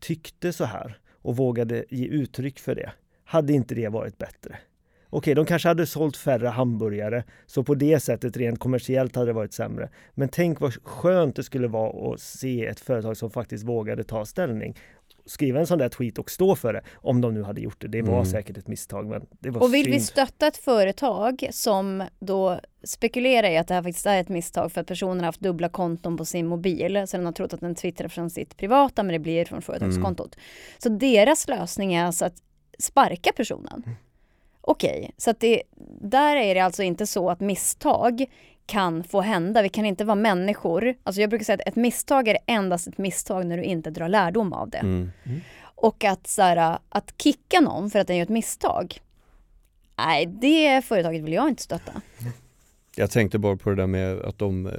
[0.00, 2.90] tyckte så här och vågade ge uttryck för det.
[3.26, 4.56] Hade inte det varit bättre?
[5.10, 9.32] Okej, de kanske hade sålt färre hamburgare, så på det sättet rent kommersiellt hade det
[9.32, 9.88] varit sämre.
[10.14, 14.24] Men tänk vad skönt det skulle vara att se ett företag som faktiskt vågade ta
[14.24, 14.76] ställning.
[15.26, 17.88] Skriva en sån där tweet och stå för det, om de nu hade gjort det.
[17.88, 18.26] Det var Mm.
[18.26, 20.02] säkert ett misstag, men det var Och vill vi synd.
[20.02, 24.80] stötta ett företag som då spekulerar i att det här faktiskt är ett misstag för
[24.80, 27.74] att personen har haft dubbla konton på sin mobil, så den har trott att den
[27.74, 30.36] twittrar från sitt privata men det blir från företagskontot.
[30.78, 32.42] Så deras lösning är alltså att
[32.78, 33.96] sparka personen.
[34.60, 35.62] Okej, så att det,
[36.00, 38.24] där är det alltså inte så att misstag
[38.66, 39.62] kan få hända.
[39.62, 40.94] Vi kan inte vara människor.
[41.02, 44.08] Alltså jag brukar säga att ett misstag är endast ett misstag när du inte drar
[44.08, 44.78] lärdom av det.
[44.78, 45.10] Mm.
[45.60, 49.00] Och att, så här, att kicka någon för att den gör ett misstag.
[49.96, 51.92] Nej, det företaget vill jag inte stötta.
[52.96, 54.72] Jag tänkte bara på det där med att de eh,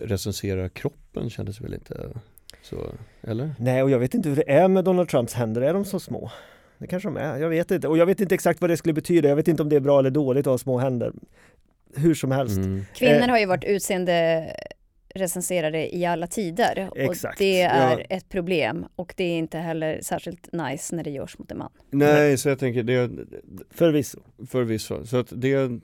[0.00, 2.10] recenserar kroppen kändes väl inte
[2.62, 2.76] så,
[3.22, 3.54] eller?
[3.58, 5.62] Nej, och jag vet inte hur det är med Donald Trumps händer.
[5.62, 6.30] Är de så små?
[6.78, 7.36] Det kanske de är.
[7.38, 7.88] Jag vet inte.
[7.88, 9.28] Och jag vet inte exakt vad det skulle betyda.
[9.28, 11.12] Jag vet inte om det är bra eller dåligt att ha små händer.
[11.96, 12.56] Hur som helst.
[12.56, 12.84] Mm.
[12.94, 13.28] Kvinnor Eh.
[13.28, 14.46] har ju varit utseende
[15.14, 18.00] recenserade i alla tider Exakt, och det är ja.
[18.16, 21.70] ett problem och det är inte heller särskilt nice när det görs mot en man.
[21.90, 23.10] Nej, så jag tänker det,
[23.70, 24.18] Förvisso.
[24.46, 25.80] förvisso, så att det, nej,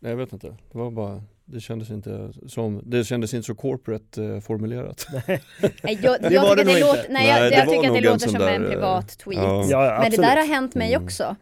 [0.00, 4.24] jag vet inte, det var bara, det kändes inte som, det kändes inte så corporate
[4.24, 5.06] eh, formulerat.
[5.26, 5.40] Nej,
[6.02, 7.88] jag, jag tycker det att det nog låter, nej, Nej, jag, det jag var tycker
[7.88, 9.42] att det en låter som en där, eh, privat tweet.
[9.42, 9.64] ja.
[9.70, 11.04] Ja, Men det där har hänt mig Mm.
[11.04, 11.36] också.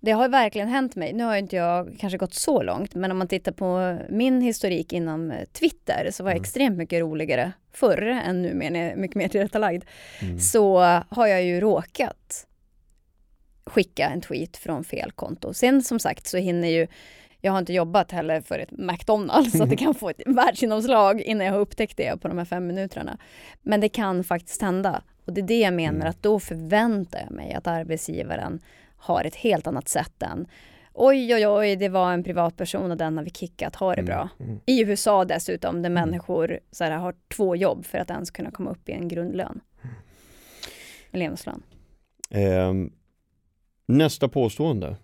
[0.00, 1.12] Det har verkligen hänt mig.
[1.12, 4.40] Nu har ju inte jag kanske gått så långt, men om man tittar på min
[4.40, 6.42] historik inom eh, Twitter så var jag Mm.
[6.42, 9.84] extremt mycket roligare förr än nu, men är mycket mer tillrättalagd.
[10.22, 10.40] Mm.
[10.40, 10.78] Så
[11.08, 12.46] har jag ju råkat
[13.66, 15.54] skicka en tweet från fel konto.
[15.54, 16.86] Sen som sagt så hinner ju
[17.46, 21.20] jag har inte jobbat heller för ett McDonalds så att det kan få ett världsgenomslag
[21.20, 23.18] innan jag har upptäckt det på de här fem minuterna.
[23.62, 25.02] Men det kan faktiskt hända.
[25.24, 26.08] Och det är det jag menar Mm.
[26.10, 28.60] att då förväntar jag mig att arbetsgivaren
[28.96, 30.46] har ett helt annat sätt än
[30.92, 34.06] oj oj oj det var en privatperson och den har vi kickat, ha det Mm.
[34.06, 34.28] bra.
[34.40, 34.60] Mm.
[34.66, 38.70] I USA dessutom där människor så här, har två jobb för att ens kunna komma
[38.70, 39.60] upp i en grundlön.
[41.10, 41.62] En levnadslön.
[42.30, 42.92] Ehm,
[43.86, 44.96] nästa påstående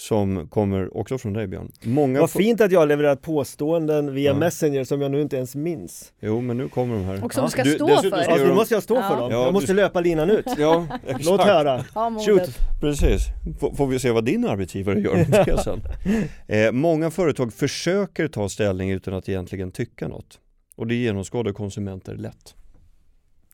[0.00, 1.72] som kommer också från dig Björn.
[1.82, 4.36] Många Vad fint att jag har levererat påståenden via Ja.
[4.36, 6.12] Messenger som jag nu inte ens minns.
[6.20, 7.24] Jo men nu kommer de här.
[7.24, 7.96] Och som Ja, ska du- stå för.
[7.96, 9.08] ska Ja, gör nu de- måste jag stå Ja.
[9.08, 9.30] för dem.
[9.32, 10.46] Ja, jag måste du- löpa linan ut.
[10.58, 11.24] Ja, exakt.
[11.24, 11.84] Låt höra.
[11.94, 12.58] Ja, Shoot.
[12.80, 13.20] Precis,
[13.62, 15.80] F- får vi se vad din arbetsgivare gör med det sen.
[16.48, 20.38] Eh, många företag försöker ta ställning utan att egentligen tycka något.
[20.76, 22.54] Och det genomskådar konsumenter lätt.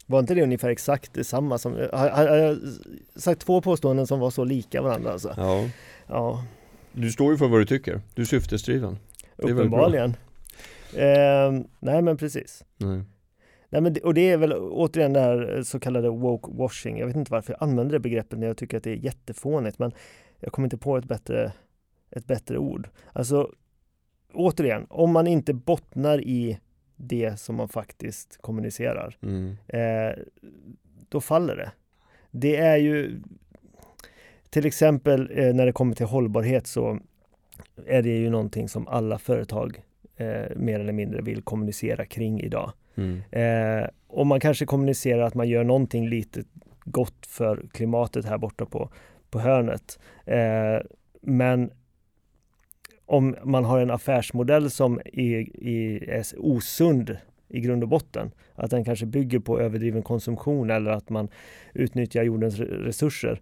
[0.09, 1.73] Var inte det ungefär exakt detsamma som...
[1.93, 2.59] Har, har jag
[3.17, 5.35] sagt två påståenden som var så lika varandra alltså?
[5.37, 5.65] Ja.
[6.09, 6.45] Ja,
[6.93, 8.99] Du står ju för vad du tycker, du är syftesdriven.
[9.37, 10.17] uppenbarligen.
[10.97, 12.65] Ehm, nej men precis.
[12.77, 13.03] Nej.
[13.69, 16.99] Nej, men det, och det är väl återigen det här så kallade woke washing.
[16.99, 19.79] Jag vet inte varför jag använder det begreppet när jag tycker att det är jättefånigt
[19.79, 19.93] men
[20.41, 21.53] jag kommer inte på ett bättre,
[22.11, 22.89] ett bättre ord.
[23.13, 23.51] Alltså
[24.33, 26.59] återigen, om man inte bottnar i
[26.97, 29.57] det som man faktiskt kommunicerar Mm.
[29.69, 30.23] eh,
[31.09, 31.73] då faller det.
[32.31, 33.21] Det är ju
[34.57, 36.99] till exempel eh, när det kommer till hållbarhet så
[37.87, 39.83] är det ju någonting som alla företag
[40.17, 42.73] eh, mer eller mindre vill kommunicera kring idag.
[42.95, 43.23] Mm.
[43.31, 46.45] Eh, och man kanske kommunicerar att man gör någonting lite
[46.85, 48.91] gott för klimatet här borta på,
[49.31, 49.99] på hörnet.
[50.25, 50.87] Eh,
[51.21, 51.71] men
[53.07, 57.17] om man har en affärsmodell som är, är, osund
[57.49, 61.29] i grund och botten, att den kanske bygger på överdriven konsumtion eller att man
[61.75, 63.41] utnyttjar jordens re- resurser,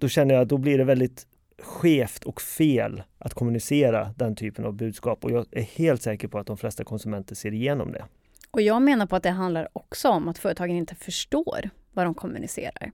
[0.00, 1.26] då känner jag att då blir det väldigt
[1.58, 6.38] skevt och fel att kommunicera den typen av budskap och jag är helt säker på
[6.38, 8.04] att de flesta konsumenter ser igenom det.
[8.50, 12.14] Och jag menar på att det handlar också om att företagen inte förstår vad de
[12.14, 12.92] kommunicerar.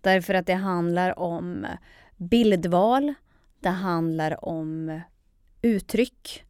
[0.00, 1.66] Därför att det handlar om
[2.16, 3.14] bildval,
[3.60, 5.00] det handlar om
[5.62, 6.44] uttryck.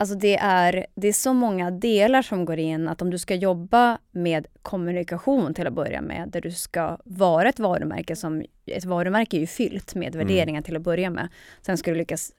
[0.00, 3.34] Alltså det är, det är så många delar som går in att om du ska
[3.34, 8.84] jobba med kommunikation till att börja med, där du ska vara ett varumärke som, ett
[8.84, 11.28] varumärke är ju fyllt med värderingar till att börja med.
[11.62, 12.32] Sen ska du lyckas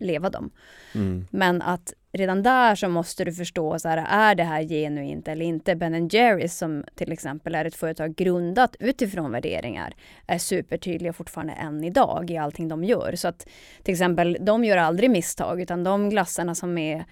[0.00, 0.50] leva dem.
[0.94, 1.26] Mm.
[1.30, 5.44] Men att redan där så måste du förstå, så här, är det här genuint eller
[5.44, 5.76] inte?
[5.76, 9.94] Ben Jerrys som till exempel är ett företag grundat utifrån värderingar
[10.26, 13.12] är supertydliga fortfarande än idag i allting de gör.
[13.16, 13.48] Så att
[13.82, 17.04] till exempel, de gör aldrig misstag utan de glassarna som är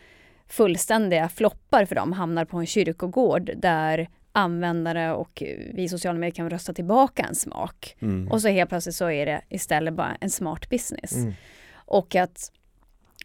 [0.48, 5.42] fullständiga floppar för dem hamnar på en kyrkogård där användare och
[5.74, 7.96] vi sociala medier kan rösta tillbaka en smak.
[8.00, 8.28] Mm.
[8.32, 11.16] Och så helt plötsligt så är det istället bara en smart business.
[11.16, 11.34] Mm.
[11.74, 12.52] Och att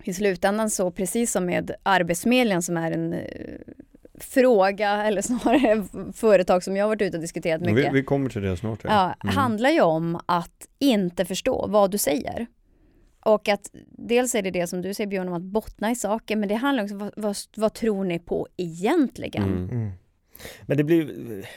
[0.04, 3.20] i slutändan så, precis som med Arbetsförmedlingen som är en eh,
[4.20, 5.84] fråga, eller snarare
[6.14, 7.94] företag som jag har varit ute och diskuterat Vi, mycket.
[7.94, 8.80] vi kommer till det snart.
[8.84, 9.36] Ja, Mm.
[9.36, 12.48] handlar ju om att inte förstå vad du säger.
[13.26, 16.36] Och att dels är det det som du säger Björn om att bottna i saker,
[16.36, 19.44] men det handlar också om vad, vad, vad tror ni på egentligen?
[19.44, 19.70] Mm.
[19.70, 19.92] Mm.
[20.62, 21.10] Men det blir,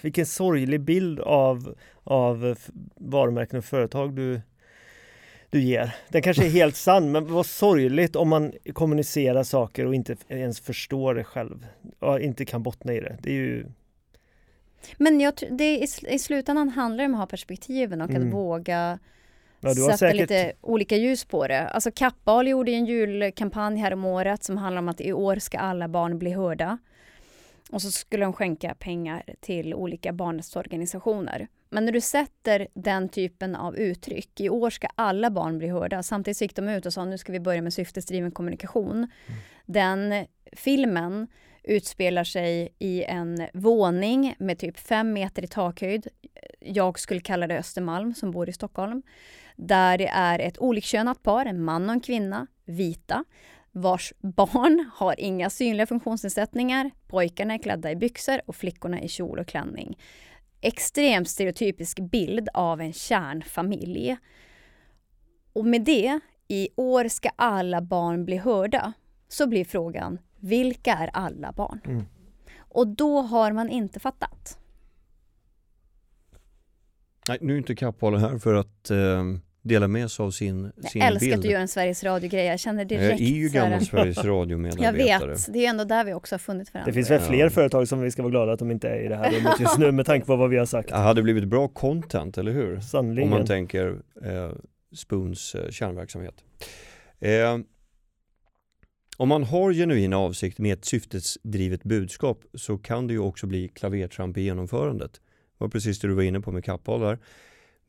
[0.03, 1.74] vilken sorglig bild av,
[2.05, 2.57] av
[2.97, 4.40] varumärken och företag du,
[5.53, 5.95] du ger.
[6.09, 10.61] Den kanske är helt sann, men vad sorgligt om man kommunicerar saker och inte ens
[10.61, 11.67] förstår det själv.
[11.99, 13.17] Och inte kan bottna i det.
[13.23, 13.67] Det är ju,
[14.97, 18.29] Men jag, det, i, i slutändan handlar det om att ha perspektiven och Mm.
[18.29, 18.99] att våga
[19.61, 20.21] ja, sätta säkert...
[20.21, 21.69] lite olika ljus på det.
[21.69, 25.59] Alltså Kappahl gjorde en julkampanj här om året som handlar om att i år ska
[25.59, 26.79] alla barn bli hörda.
[27.71, 31.49] Och så skulle de skänka pengar till olika barnrättsorganisationer.
[31.73, 36.03] Men när du sätter den typen av uttryck, i år ska alla barn bli hörda,
[36.03, 39.11] samtidigt så gick de ut och sa nu ska vi börja med syftesdriven kommunikation.
[39.66, 41.27] Den filmen
[41.62, 46.07] utspelar sig i en våning med typ fem meter i takhöjd.
[46.61, 49.03] Jag skulle kalla det Östermalm som bor i Stockholm.
[49.57, 53.25] Där det är ett olikkönat par, en man och en kvinna, vita,
[53.70, 56.91] vars barn har inga synliga funktionsnedsättningar.
[57.07, 59.97] Pojkarna är klädda i byxor och flickorna i kjol och klänning.
[60.63, 64.17] Extremt stereotypisk bild av en kärnfamilj.
[65.53, 68.93] Och med det, i år ska alla barn bli hörda,
[69.29, 71.81] så blir frågan, vilka är alla barn?
[71.85, 72.05] Mm.
[72.59, 74.59] Och då har man inte fattat.
[77.29, 79.25] Nej, nu är inte Kappahl här för att eh,
[79.63, 81.35] dela med sig av sin, Jag sin älskar bild.
[81.35, 82.45] att du gör en Sveriges Radio-grej.
[82.47, 85.31] Jag känner jag direkt är ju gammal Sveriges Jag Radio-medarbetare.
[85.31, 86.87] vet, det är ju ändå där vi också har funnit varandra.
[86.91, 87.29] Det finns väl Ja.
[87.29, 89.61] fler företag som vi ska vara glada att de inte är i det här rummet
[89.61, 90.89] just nu med tanke på vad vi har sagt.
[90.89, 92.75] Det hade blivit bra content, eller hur?
[92.75, 93.31] Om Sannoliken.
[93.31, 93.89] man tänker
[94.25, 94.51] eh,
[94.95, 96.35] Spoons eh, kärnverksamhet.
[97.21, 97.59] Eh,
[99.17, 103.69] om man har genuin avsikt med ett syftesdrivet budskap så kan det ju också bli
[103.69, 105.13] klavertramp i genomförandet.
[105.13, 105.21] Det
[105.65, 107.19] var precis det du var inne på med Kappahl där.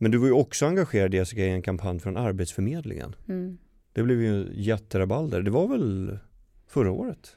[0.04, 3.16] Men du var ju också engagerad Jessica i en kampanj från Arbetsförmedlingen.
[3.30, 3.58] Mm.
[3.94, 5.42] Det blev ju jätterabalder.
[5.42, 6.18] Det var väl
[6.68, 7.36] förra året?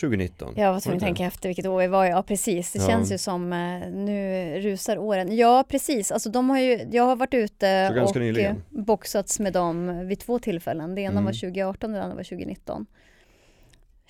[0.00, 0.54] 2019?
[0.56, 1.06] Jag var tvungen att det?
[1.06, 2.04] tänka efter vilket år vi var.
[2.04, 2.86] Ja precis, det Ja.
[2.88, 5.36] känns ju som eh, nu rusar åren.
[5.36, 8.56] Ja precis, alltså de har ju, jag har varit ute och nyligen.
[8.56, 10.94] eh, boxats med dem vid två tillfällen.
[10.94, 11.24] Det ena Mm.
[11.24, 12.86] var 2018 och det andra var 2019.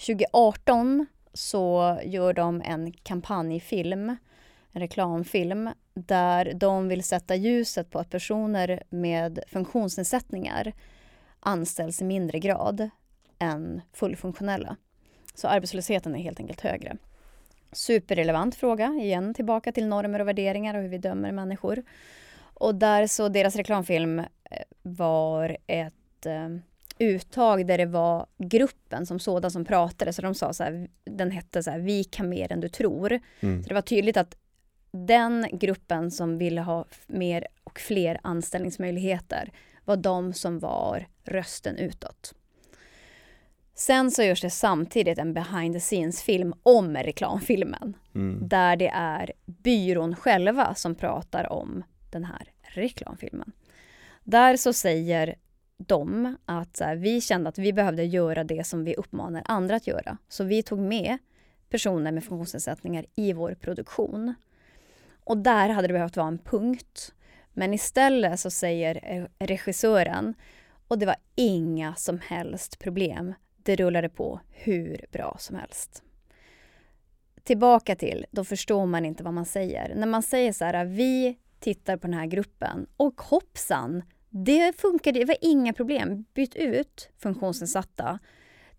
[0.07, 4.09] 2018 så gör de en kampanjfilm,
[4.73, 5.71] en reklamfilm,
[6.07, 10.73] där de vill sätta ljuset på att personer med funktionsnedsättningar
[11.41, 12.91] anställs i mindre grad
[13.39, 14.77] än fullfunktionella.
[15.35, 16.97] Så arbetslösheten är helt enkelt högre.
[17.73, 21.83] Superrelevant fråga, igen tillbaka till normer och värderingar och hur vi dömer människor.
[22.55, 24.27] Och där så deras reklamfilm eh,
[24.83, 26.49] var ett eh,
[26.99, 30.13] uttag där det var gruppen som sådan som pratade.
[30.13, 33.21] Så de sa så här, den hette så här, vi kan mer än du tror.
[33.41, 33.63] Mm.
[33.63, 34.37] Så det var tydligt att
[34.91, 39.53] den gruppen som ville ha mer och fler anställningsmöjligheter
[39.85, 42.35] var de som var rösten utåt.
[43.75, 48.49] Sen så görs det samtidigt en behind the scenes-film om reklamfilmen Mm.
[48.49, 53.53] där det är byrån själva som pratar om den här reklamfilmen.
[54.25, 55.35] Där så säger
[55.77, 59.87] de att här, vi kände att vi behövde göra det som vi uppmanar andra att
[59.87, 60.19] göra.
[60.29, 61.19] Så vi tog med
[61.69, 64.35] personer med funktionsnedsättningar i vår produktion.
[65.31, 67.15] Och där hade det behövt vara en punkt.
[67.53, 70.35] Men istället så säger regissören,
[70.89, 73.35] och det var inga som helst problem.
[73.57, 76.03] Det rullade på hur bra som helst
[77.45, 79.95] tillbaka till, då förstår man inte vad man säger.
[79.95, 85.19] När man säger så här, vi tittar på den här gruppen och hoppsan, det funkade,
[85.19, 86.25] det var inga problem.
[86.35, 88.19] Byt ut funktionsnedsatta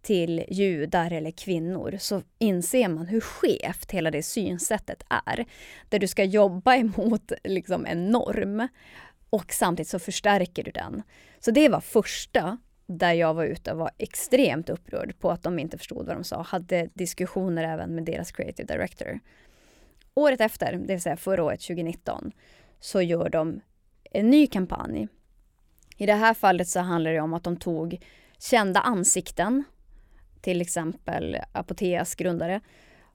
[0.02, 5.46] till judar eller kvinnor så inser man hur skevt hela det synsättet är.
[5.90, 8.68] Där du ska jobba emot liksom en norm
[9.30, 11.04] och samtidigt så förstärker du den.
[11.40, 15.60] Så det var första där jag var ute och var extremt upprörd på att de
[15.60, 16.42] inte förstod vad de sa.
[16.42, 19.20] Hade diskussioner även med deras creative director.
[20.14, 22.32] Året efter, det vill säga förra året 2019,
[22.80, 23.62] så gör de
[24.12, 25.08] en ny kampanj.
[25.98, 28.02] I det här fallet så handlar det om att de tog
[28.40, 29.64] kända ansikten,
[30.42, 32.62] till exempel Apoteas grundare,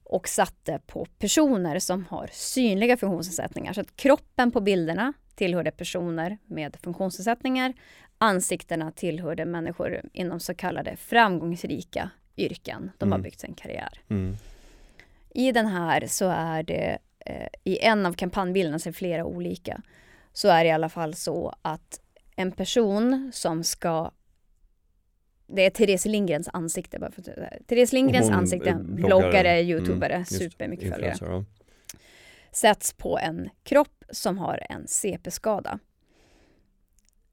[0.08, 3.72] och satte på personer som har synliga funktionsnedsättningar.
[3.72, 7.72] Så att kroppen på bilderna tillhörde personer med funktionsnedsättningar.
[8.18, 12.90] Ansiktena tillhörde människor inom så kallade framgångsrika yrken.
[12.98, 13.22] De har Mm.
[13.22, 14.00] byggt sin karriär.
[14.08, 14.36] Mm.
[15.34, 19.24] I den här så är det, eh, i en av kampanjbilderna, så är det flera
[19.24, 19.80] olika,
[20.32, 22.00] så är det i alla fall så att
[22.36, 24.10] en person som ska
[25.46, 26.98] det är Therese Lindgrens ansikte.
[26.98, 29.06] Bara för att, Therese Lindgrens Hon ansikte, bloggare.
[29.06, 31.16] bloggare, Mm, youtubare, just, supermycket följare.
[31.20, 31.44] ja.
[32.52, 35.78] Sätts på en kropp som har en CP-skada.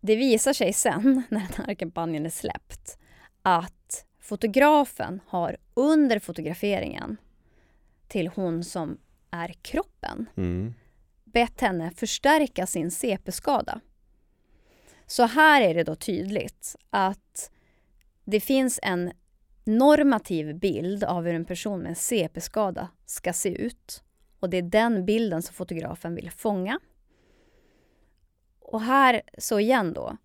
[0.01, 2.97] Det visar sig sen, när den här kampanjen är släppt,
[3.41, 7.17] att fotografen har under fotograferingen
[8.07, 8.97] till hon som
[9.31, 10.73] är kroppen Mm.
[11.23, 13.79] bett henne förstärka sin CP-skada.
[15.05, 17.51] Så här är det då tydligt att
[18.25, 19.11] det finns en
[19.63, 24.03] normativ bild av hur en person med en CP-skada ska se ut.
[24.39, 26.79] Och det är den bilden som fotografen vill fånga.
[28.59, 30.17] Och här, så igen då,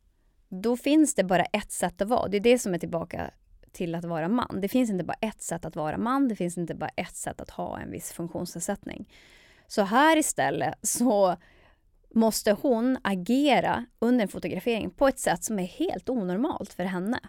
[0.49, 2.29] då finns det bara ett sätt att vara.
[2.29, 3.31] Det är det som är tillbaka
[3.73, 4.61] till att vara man.
[4.61, 7.41] Det finns inte bara ett sätt att vara man, det finns inte bara ett sätt
[7.41, 9.13] att ha en viss funktionsnedsättning.
[9.67, 11.37] Så här istället så
[12.15, 17.21] måste hon agera under en fotografering på ett sätt som är helt onormalt för henne.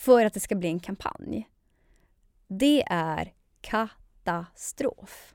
[0.00, 1.48] För att det ska bli en kampanj.
[2.46, 5.34] Det är katastrof.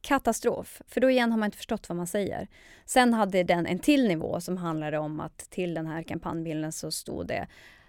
[0.00, 0.82] Katastrof.
[0.86, 2.48] För då igen har man inte förstått vad man säger.
[2.84, 6.90] Sen hade den en till nivå som handlade om att till den här kampanjbilden så
[6.90, 7.46] stod det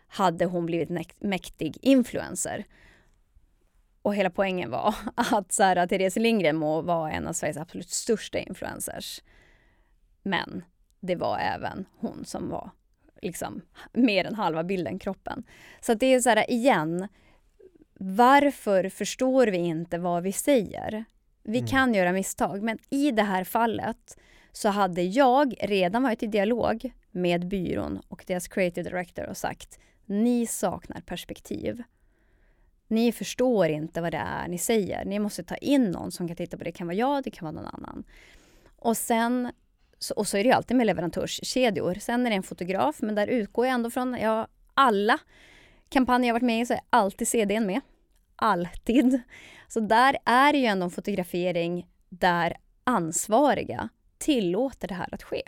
[0.07, 2.65] hade hon blivit mäktig influencer.
[4.01, 7.89] Och hela poängen var att så här, Therese Lindgren må vara en av Sveriges absolut
[7.89, 9.21] största influencers.
[10.21, 10.63] Men
[10.99, 12.71] det var även hon som var
[13.21, 13.61] liksom
[13.93, 15.43] mer än halva bilden, kroppen.
[15.81, 17.07] Så det är så här igen,
[17.99, 21.05] varför förstår vi inte vad vi säger?
[21.43, 21.69] Vi Mm.
[21.69, 24.17] kan göra misstag, men i det här fallet
[24.51, 29.79] så hade jag redan varit i dialog med byrån och deras creative director och sagt
[30.05, 31.83] ni saknar perspektiv.
[32.87, 35.05] Ni förstår inte vad det är ni säger.
[35.05, 36.67] Ni måste ta in någon som kan titta på det.
[36.67, 38.03] Det kan vara jag, det kan vara någon annan.
[38.75, 39.51] Och sen,
[39.99, 41.93] så, och så är det ju alltid med leverantörskedjor.
[41.93, 45.19] Sen är det en fotograf, men där utgår jag ändå från, ja, alla
[45.89, 47.81] kampanjer jag varit med i så är alltid CDn med.
[48.35, 49.21] Alltid.
[49.67, 55.41] Så där är det ju ändå en fotografering där ansvariga tillåter det här att ske.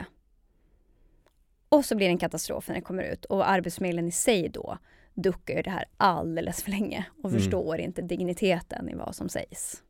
[1.70, 4.78] Och så blir det en katastrof när det kommer ut och Arbetsförmedlingen i sig då
[5.14, 7.42] duckar ju det här alldeles för länge och Mm.
[7.42, 9.84] förstår inte digniteten i vad som sägs.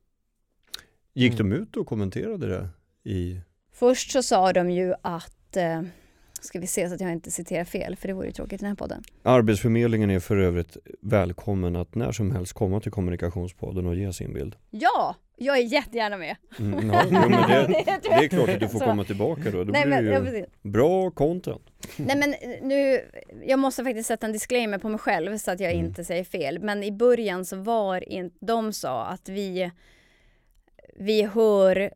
[1.13, 2.69] Gick de ut och kommenterade det
[3.11, 3.41] i
[3.79, 5.81] Först så sa de ju att, eh,
[6.41, 8.57] ska vi se så att jag inte citerar fel för det vore ju tråkigt i
[8.65, 9.03] den här podden.
[9.23, 14.33] Arbetsförmedlingen är för övrigt välkommen att när som helst komma till kommunikationspodden och ge sin
[14.33, 14.55] bild.
[14.69, 16.35] Ja, jag är jättegärna med.
[16.59, 17.67] Mm, ja, men det,
[18.03, 19.63] det är klart att du får Så- komma tillbaka då.
[19.63, 20.45] Då Nej blir men, det ja, ju precis.
[20.61, 21.61] bra content.
[21.97, 23.01] Nej men eh, nu,
[23.45, 25.85] jag måste faktiskt sätta en disclaimer på mig själv så att jag Mm.
[25.85, 26.59] inte säger fel.
[26.59, 29.71] Men i början så var inte, de sa att vi,
[30.95, 31.91] vi hör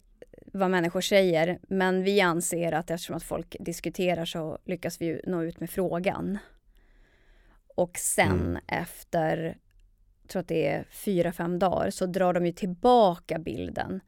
[0.55, 5.43] vad människor säger, men vi anser att eftersom att folk diskuterar så lyckas vi nå
[5.43, 6.37] ut med frågan.
[7.75, 8.59] Och sen Mm.
[8.67, 9.57] efter,
[10.27, 13.99] tror att det är fyra, fem dagar, så drar de ju tillbaka bilden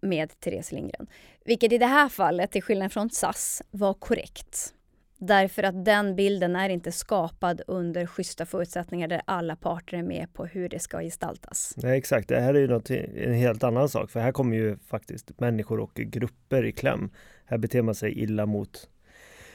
[0.00, 1.06] med Therese Lindgren.
[1.44, 4.74] Vilket i det här fallet, till skillnad från SAS, var korrekt.
[5.18, 10.32] Därför att den bilden är inte skapad under schyssta förutsättningar där alla parter är med
[10.32, 11.74] på hur det ska gestaltas.
[11.76, 14.76] Nej exakt, det här är ju något, en helt annan sak för här kommer ju
[14.78, 17.10] faktiskt människor och grupper i kläm.
[17.44, 18.88] Här beter man sig illa mot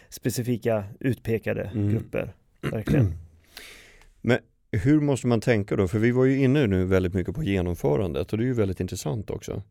[0.09, 1.89] specifika utpekade Mm.
[1.91, 2.33] grupper.
[2.61, 3.13] Verkligen.
[4.71, 5.87] Hur måste man tänka då?
[5.87, 8.79] För vi var ju inne nu väldigt mycket på genomförandet och det är ju väldigt
[8.79, 9.63] intressant också.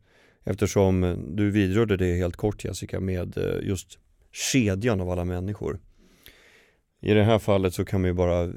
[0.43, 3.99] Eftersom du vidrörde det helt kort Jessica med eh, just
[4.31, 5.79] kedjan av alla människor.
[7.01, 8.53] I det här fallet så kan man ju bara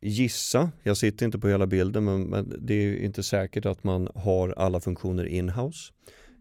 [0.00, 3.84] gissa, jag sitter inte på hela bilden men, men det är ju inte säkert att
[3.84, 5.92] man har alla funktioner in-house.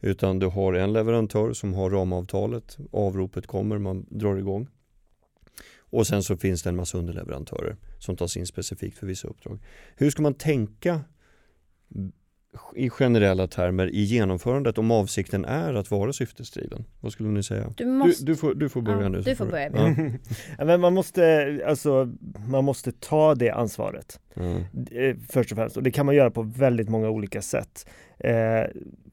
[0.02, 4.68] Utan du har en leverantör som har ramavtalet, avropet kommer, man drar igång.
[5.90, 9.60] Och sen så finns det en massa underleverantörer som tas in specifikt för vissa uppdrag.
[9.96, 11.02] Hur ska man tänka
[12.76, 16.86] i generella termer i genomförandet om avsikten är att vara syftesdriven?
[17.00, 17.74] Vad skulle ni säga?
[17.78, 18.26] Du, måste...
[18.26, 19.22] du, du, får, du får börja ja, nu.
[19.22, 19.70] Du får börja.
[19.74, 19.96] Ja.
[20.58, 22.10] Ja, men man måste, alltså,
[22.48, 24.64] man måste ta det ansvaret Mm.
[24.92, 27.90] eh, först och främst och det kan man göra på väldigt många olika sätt.
[28.20, 28.64] Eh,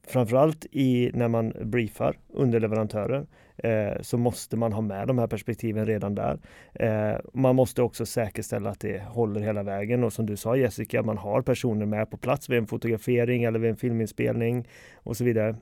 [0.07, 3.25] framförallt i, när man briefar underleverantörer
[3.57, 6.39] eh, så måste man ha med de här perspektiven redan där.
[6.73, 11.03] Eh, man måste också säkerställa att det håller hela vägen och som du sa Jessica,
[11.03, 15.23] man har personer med på plats vid en fotografering eller vid en filminspelning och så
[15.23, 15.55] vidare.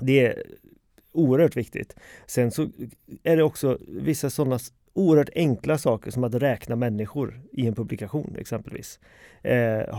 [0.00, 0.42] Det är
[1.12, 1.96] oerhört viktigt.
[2.26, 2.68] Sen så
[3.22, 4.58] är det också vissa sådana
[4.92, 9.00] oerhört enkla saker som att räkna människor i en publikation exempelvis.
[9.42, 9.94] Eh,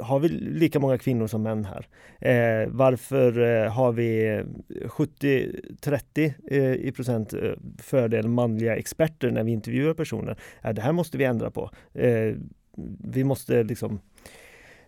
[0.00, 1.86] har vi lika många kvinnor som män här?
[2.20, 4.42] Eh, varför eh, har vi
[4.84, 10.38] 70-30 eh, i procent eh, fördel manliga experter när vi intervjuar personer?
[10.62, 11.70] Eh, det här måste vi ändra på.
[11.94, 12.34] Eh,
[13.04, 14.00] vi måste liksom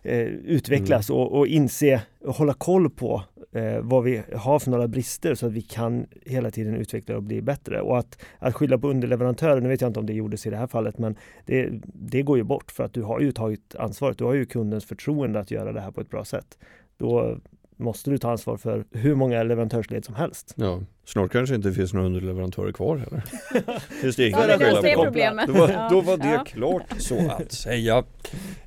[0.03, 4.87] eh, utvecklas och, och inse och hålla koll på eh, vad vi har för några
[4.87, 7.81] brister så att vi kan hela tiden utveckla och bli bättre.
[7.81, 10.57] Och att, att skylla på underleverantörer, nu vet jag inte om det gjordes i det
[10.57, 14.17] här fallet, men det, det går ju bort för att du har ju tagit ansvaret.
[14.17, 16.57] Du har ju kundens förtroende att göra det här på ett bra sätt.
[16.97, 17.37] Då
[17.77, 20.53] måste du ta ansvar för hur många leverantörsled som helst.
[20.57, 23.23] Ja, snart kanske inte finns några underleverantörer kvar heller.
[24.03, 25.47] Just det, Ja, det det problemet.
[25.47, 26.43] Då var, då var det Ja.
[26.47, 28.03] klart så att säga.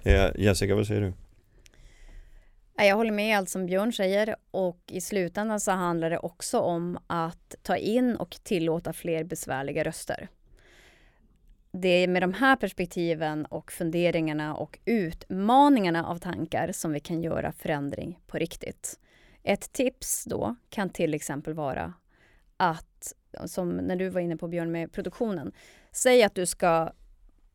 [0.02, 1.12] Eh, Jessica, vad säger du?
[2.76, 6.98] Jag håller med allt som Björn säger och i slutändan så handlar det också om
[7.06, 10.28] att ta in och tillåta fler besvärliga röster.
[11.72, 17.22] Det är med de här perspektiven och funderingarna och utmaningarna av tankar som vi kan
[17.22, 19.00] göra förändring på riktigt.
[19.42, 21.92] Ett tips då kan till exempel vara
[22.56, 23.12] att,
[23.44, 25.52] som när du var inne på Björn med produktionen,
[25.92, 26.92] säg att du ska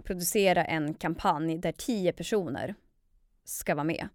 [0.04, 2.76] producera en kampanj där tio personer
[3.44, 4.10] ska vara med.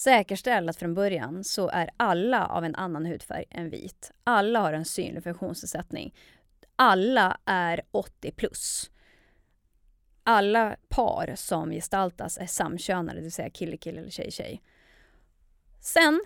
[0.00, 4.12] Säkerställ att från början så är alla av en annan hudfärg än vit.
[4.24, 6.14] Alla har en synlig funktionsnedsättning.
[6.76, 8.90] Alla är 80 plus.
[10.24, 14.62] Alla par som gestaltas är samkönade, det vill säga kille, kille eller tjej, tjej.
[15.80, 16.20] Sen,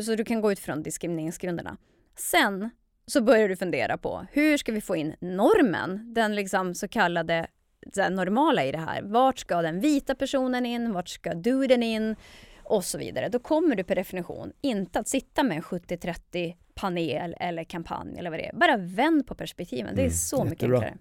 [0.00, 1.76] så du kan gå ut från diskrimineringsgrunderna.
[2.16, 2.70] Sen
[3.06, 7.46] så börjar du fundera på hur ska vi få in normen, den liksom så kallade
[7.94, 9.02] så här, normala i det här.
[9.02, 10.92] Vart ska den vita personen in?
[10.92, 12.16] Vart ska duden in?
[12.68, 13.28] Och så vidare.
[13.28, 18.30] Då kommer du per definition inte att sitta med en 70-30 panel eller kampanj eller
[18.30, 18.52] vad det är.
[18.56, 19.94] Bara vänd på perspektiven.
[19.94, 20.76] Det är Mm, så mycket jättebra.
[20.78, 20.98] enklare.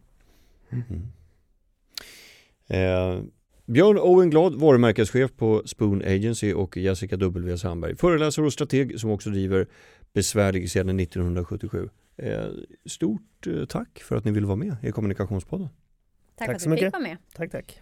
[2.67, 3.21] Eh,
[3.65, 7.57] Björn Owen Glad, varumärkeschef på Spoon Agency och Jessica W.
[7.57, 9.67] Sandberg, föreläsare och strateg som också driver
[10.13, 11.89] Besvärlig sedan 1977.
[12.17, 12.45] Eh,
[12.85, 15.67] stort eh, tack för att ni ville vara med i Kommunikationspodden.
[15.67, 15.75] Tack,
[16.35, 16.93] Tack för att så du fick mycket.
[16.93, 17.17] vara med.
[17.35, 17.81] Tack, tack.